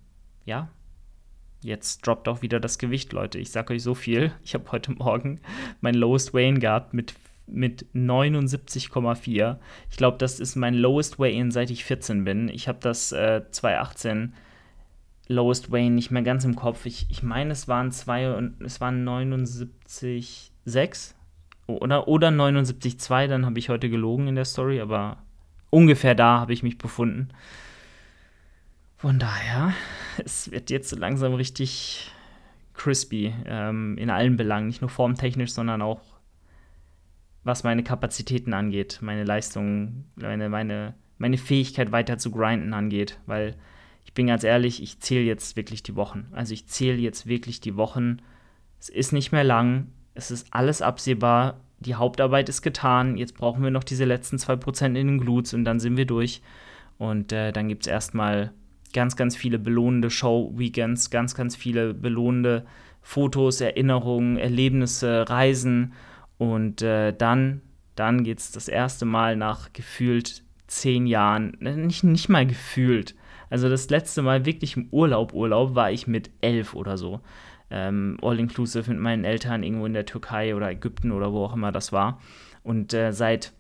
[0.46, 0.70] ja,
[1.62, 3.40] jetzt droppt auch wieder das Gewicht, Leute.
[3.40, 4.32] Ich sage euch so viel.
[4.44, 5.40] Ich habe heute Morgen
[5.82, 7.14] mein Lowest Weigh-In gehabt mit,
[7.48, 9.58] mit 79,4.
[9.90, 12.50] Ich glaube, das ist mein Lowest Weigh-In, seit ich 14 bin.
[12.50, 14.34] Ich habe das äh, 2018
[15.28, 16.86] Lowest Weigh-In nicht mehr ganz im Kopf.
[16.86, 21.16] Ich, ich meine, es waren zwei und es waren 79 6
[21.68, 25.18] oder, oder 79,2, dann habe ich heute gelogen in der Story, aber
[25.70, 27.30] ungefähr da habe ich mich befunden.
[28.98, 29.74] Von daher,
[30.24, 32.12] es wird jetzt so langsam richtig
[32.74, 36.02] crispy ähm, in allen Belangen, nicht nur formtechnisch, sondern auch
[37.44, 43.56] was meine Kapazitäten angeht, meine Leistung, meine, meine, meine Fähigkeit weiter zu grinden angeht, weil
[44.06, 46.28] ich bin ganz ehrlich, ich zähle jetzt wirklich die Wochen.
[46.32, 48.18] Also ich zähle jetzt wirklich die Wochen.
[48.80, 53.64] Es ist nicht mehr lang, es ist alles absehbar, die Hauptarbeit ist getan, jetzt brauchen
[53.64, 56.42] wir noch diese letzten 2% in den Glutes und dann sind wir durch.
[56.98, 58.54] Und äh, dann gibt es erstmal
[58.94, 62.66] ganz, ganz viele belohnende Show-Weekends, ganz, ganz viele belohnende
[63.02, 65.94] Fotos, Erinnerungen, Erlebnisse, Reisen.
[66.38, 67.62] Und äh, dann,
[67.96, 73.16] dann geht es das erste Mal nach gefühlt zehn Jahren, äh, nicht, nicht mal gefühlt.
[73.54, 77.22] Also das letzte Mal wirklich im Urlaub, Urlaub war ich mit elf oder so
[77.70, 81.72] ähm, all-inclusive mit meinen Eltern irgendwo in der Türkei oder Ägypten oder wo auch immer
[81.72, 82.20] das war.
[82.64, 83.54] Und äh, seit,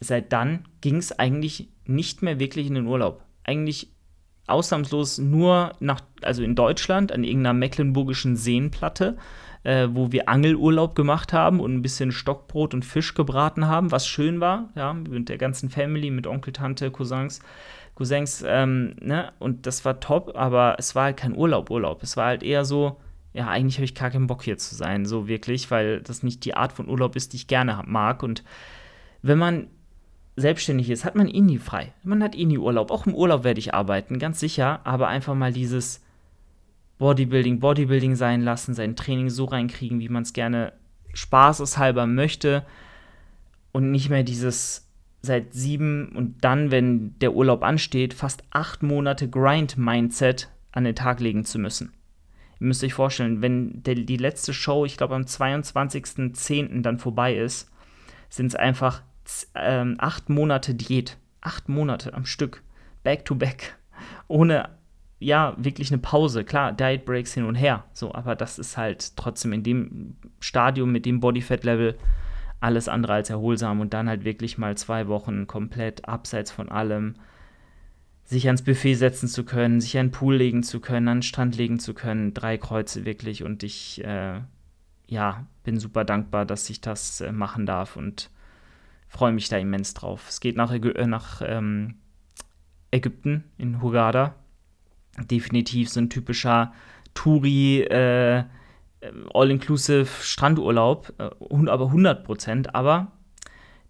[0.00, 3.22] seit dann ging es eigentlich nicht mehr wirklich in den Urlaub.
[3.44, 3.90] Eigentlich
[4.46, 9.18] ausnahmslos nur nach, also in Deutschland, an irgendeiner mecklenburgischen Seenplatte,
[9.62, 14.06] äh, wo wir Angelurlaub gemacht haben und ein bisschen Stockbrot und Fisch gebraten haben, was
[14.06, 17.40] schön war, ja, mit der ganzen Family, mit Onkel, Tante, Cousins,
[17.98, 22.00] Cousins, ähm, ne, und das war top, aber es war halt kein Urlaub, Urlaub.
[22.04, 23.00] Es war halt eher so,
[23.32, 26.44] ja, eigentlich habe ich gar keinen Bock hier zu sein, so wirklich, weil das nicht
[26.44, 28.22] die Art von Urlaub ist, die ich gerne mag.
[28.22, 28.44] Und
[29.20, 29.66] wenn man
[30.36, 31.92] selbstständig ist, hat man eh nie frei.
[32.04, 32.92] Man hat eh nie Urlaub.
[32.92, 36.00] Auch im Urlaub werde ich arbeiten, ganz sicher, aber einfach mal dieses
[36.98, 40.72] Bodybuilding, Bodybuilding sein lassen, sein Training so reinkriegen, wie man es gerne
[41.14, 42.64] spaßeshalber möchte
[43.72, 44.87] und nicht mehr dieses
[45.20, 51.20] seit sieben und dann, wenn der Urlaub ansteht, fast acht Monate Grind-Mindset an den Tag
[51.20, 51.92] legen zu müssen.
[52.60, 56.82] Ihr müsst euch vorstellen, wenn der, die letzte Show, ich glaube am 22.10.
[56.82, 57.70] dann vorbei ist,
[58.28, 59.02] sind es einfach
[59.54, 61.18] ähm, acht Monate Diät.
[61.40, 62.62] Acht Monate am Stück.
[63.04, 63.76] Back to back.
[64.26, 64.70] Ohne,
[65.18, 66.44] ja, wirklich eine Pause.
[66.44, 67.84] Klar, Diet Breaks hin und her.
[67.92, 71.96] So, aber das ist halt trotzdem in dem Stadium mit dem Bodyfat-Level
[72.60, 77.14] alles andere als erholsam und dann halt wirklich mal zwei Wochen komplett abseits von allem
[78.24, 81.22] sich ans Buffet setzen zu können, sich an den Pool legen zu können, an den
[81.22, 84.40] Strand legen zu können, drei Kreuze wirklich und ich äh,
[85.06, 88.30] ja, bin super dankbar, dass ich das äh, machen darf und
[89.08, 90.26] freue mich da immens drauf.
[90.28, 91.94] Es geht nach, Ägy äh, nach ähm,
[92.90, 94.34] Ägypten in Hurghada.
[95.30, 96.72] Definitiv so ein typischer
[97.14, 98.44] Touri, äh,
[99.32, 102.74] All-Inclusive Strandurlaub, äh, aber 100 Prozent.
[102.74, 103.12] Aber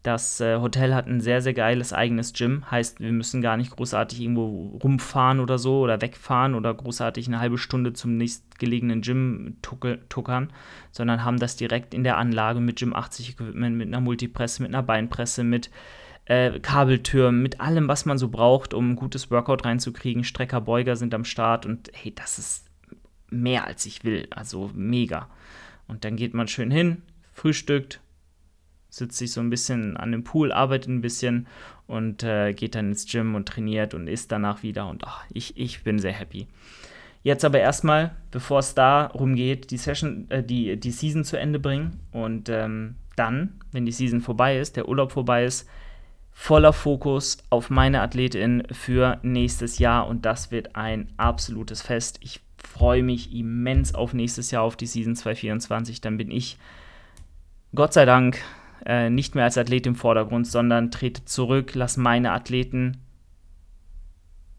[0.03, 2.71] das äh, Hotel hat ein sehr, sehr geiles eigenes Gym.
[2.71, 7.41] Heißt, wir müssen gar nicht großartig irgendwo rumfahren oder so oder wegfahren oder großartig eine
[7.41, 10.53] halbe Stunde zum nächstgelegenen Gym tuckern,
[10.93, 14.73] sondern haben das direkt in der Anlage mit Gym 80 Equipment, mit einer Multipresse, mit
[14.73, 15.71] einer Beinpresse, mit
[16.27, 20.23] äh, Kabeltürmen, mit allem, was man so braucht, um ein gutes Workout reinzukriegen.
[20.23, 22.68] Strecker, Beuger sind am Start und hey, das ist
[23.31, 24.26] mehr als ich will.
[24.31, 25.29] Also mega.
[25.87, 27.03] Und dann geht man schön hin,
[27.33, 28.01] frühstückt,
[28.91, 31.47] sitzt sich so ein bisschen an dem Pool, arbeitet ein bisschen
[31.87, 34.89] und äh, geht dann ins Gym und trainiert und isst danach wieder.
[34.89, 36.47] Und ach, ich, ich bin sehr happy.
[37.22, 41.59] Jetzt aber erstmal, bevor es darum geht, die Session, äh, die, die Season zu Ende
[41.59, 42.01] bringen.
[42.12, 45.68] Und ähm, dann, wenn die Season vorbei ist, der Urlaub vorbei ist,
[46.31, 50.07] voller Fokus auf meine Athletin für nächstes Jahr.
[50.07, 52.20] Und das wird ein absolutes Fest.
[52.22, 56.01] Ich freue mich immens auf nächstes Jahr, auf die Season 2024.
[56.01, 56.59] Dann bin ich,
[57.75, 58.41] Gott sei Dank,
[58.87, 62.99] äh, nicht mehr als Athlet im Vordergrund, sondern trete zurück, lass meine Athleten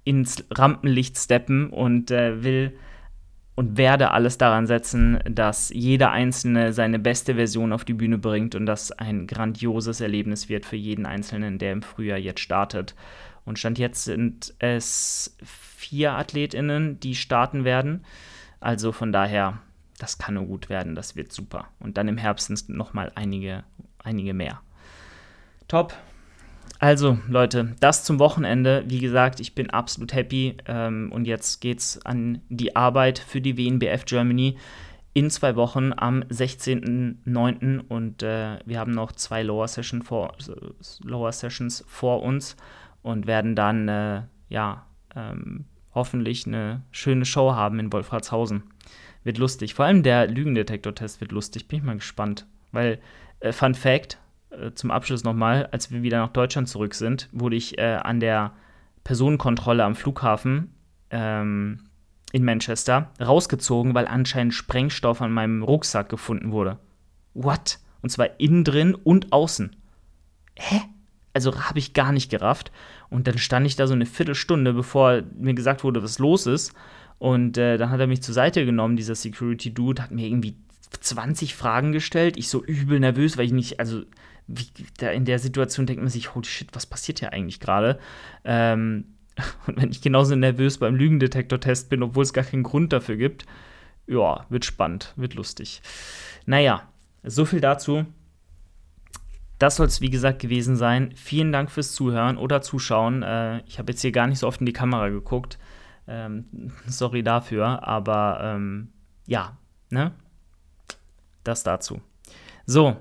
[0.03, 2.73] ins Rampenlicht steppen und äh, will
[3.59, 8.55] und werde alles daran setzen, dass jeder Einzelne seine beste Version auf die Bühne bringt
[8.55, 12.95] und das ein grandioses Erlebnis wird für jeden Einzelnen, der im Frühjahr jetzt startet.
[13.43, 18.05] Und Stand jetzt sind es vier AthletInnen, die starten werden.
[18.61, 19.57] Also von daher,
[19.97, 21.67] das kann nur gut werden, das wird super.
[21.81, 23.65] Und dann im Herbst nochmal einige
[24.01, 24.61] einige mehr.
[25.67, 25.93] Top.
[26.77, 28.83] Also, Leute, das zum Wochenende.
[28.87, 30.57] Wie gesagt, ich bin absolut happy.
[30.65, 34.57] Ähm, und jetzt geht's an die Arbeit für die WNBF Germany
[35.13, 37.79] in zwei Wochen am 16.09.
[37.87, 40.33] Und äh, wir haben noch zwei Lower, Session vor,
[41.03, 42.55] Lower Sessions vor uns
[43.01, 48.63] und werden dann, äh, ja, ähm, hoffentlich eine schöne Show haben in Wolfratshausen.
[49.23, 49.73] Wird lustig.
[49.73, 51.67] Vor allem der Lügendetektor-Test wird lustig.
[51.67, 52.45] Bin ich mal gespannt.
[52.71, 52.99] Weil
[53.39, 54.17] äh, Fun Fact,
[54.51, 58.19] äh, zum Abschluss nochmal, als wir wieder nach Deutschland zurück sind, wurde ich äh, an
[58.19, 58.53] der
[59.03, 60.73] Personenkontrolle am Flughafen
[61.09, 61.81] ähm,
[62.31, 66.77] in Manchester rausgezogen, weil anscheinend Sprengstoff an meinem Rucksack gefunden wurde.
[67.33, 67.79] What?
[68.01, 69.75] Und zwar innen drin und außen.
[70.55, 70.81] Hä?
[71.33, 72.71] Also habe ich gar nicht gerafft.
[73.09, 76.73] Und dann stand ich da so eine Viertelstunde, bevor mir gesagt wurde, was los ist.
[77.17, 80.55] Und äh, dann hat er mich zur Seite genommen, dieser Security Dude, hat mir irgendwie
[80.99, 82.37] 20 Fragen gestellt.
[82.37, 84.03] Ich so übel nervös, weil ich nicht, also
[84.49, 84.65] wie,
[84.97, 87.99] da in der Situation denkt man sich, holy shit, was passiert hier eigentlich gerade?
[88.43, 89.05] Ähm,
[89.67, 93.45] und wenn ich genauso nervös beim Lügendetektor-Test bin, obwohl es gar keinen Grund dafür gibt,
[94.07, 95.81] ja, wird spannend, wird lustig.
[96.45, 96.89] Naja,
[97.23, 98.05] so viel dazu.
[99.59, 101.11] Das soll es, wie gesagt, gewesen sein.
[101.15, 103.21] Vielen Dank fürs Zuhören oder Zuschauen.
[103.21, 105.59] Äh, ich habe jetzt hier gar nicht so oft in die Kamera geguckt.
[106.07, 108.89] Ähm, sorry dafür, aber ähm,
[109.27, 109.57] ja,
[109.91, 110.13] ne?
[111.43, 112.01] Das dazu.
[112.65, 112.97] So,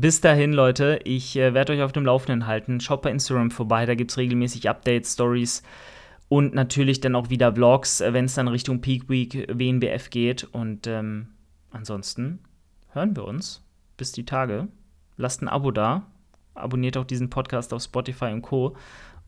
[0.00, 1.00] bis dahin, Leute.
[1.04, 2.80] Ich äh, werde euch auf dem Laufenden halten.
[2.80, 5.62] Schaut bei Instagram vorbei, da gibt es regelmäßig Updates, Stories
[6.28, 10.44] und natürlich dann auch wieder Vlogs, äh, wenn es dann Richtung Peak Week WNBF geht.
[10.44, 11.28] Und ähm,
[11.70, 12.40] ansonsten
[12.92, 13.62] hören wir uns.
[13.96, 14.68] Bis die Tage.
[15.16, 16.06] Lasst ein Abo da.
[16.54, 18.76] Abonniert auch diesen Podcast auf Spotify und Co.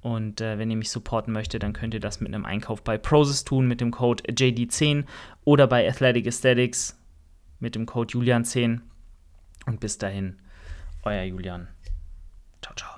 [0.01, 2.99] Und äh, wenn ihr mich supporten möchtet, dann könnt ihr das mit einem Einkauf bei
[2.99, 5.05] Prozess tun mit dem Code JD10
[5.45, 6.99] oder bei Athletic Aesthetics
[7.59, 8.81] mit dem Code Julian10.
[9.67, 10.39] Und bis dahin,
[11.09, 11.69] euer Julian.
[12.63, 12.98] Ciao, ciao.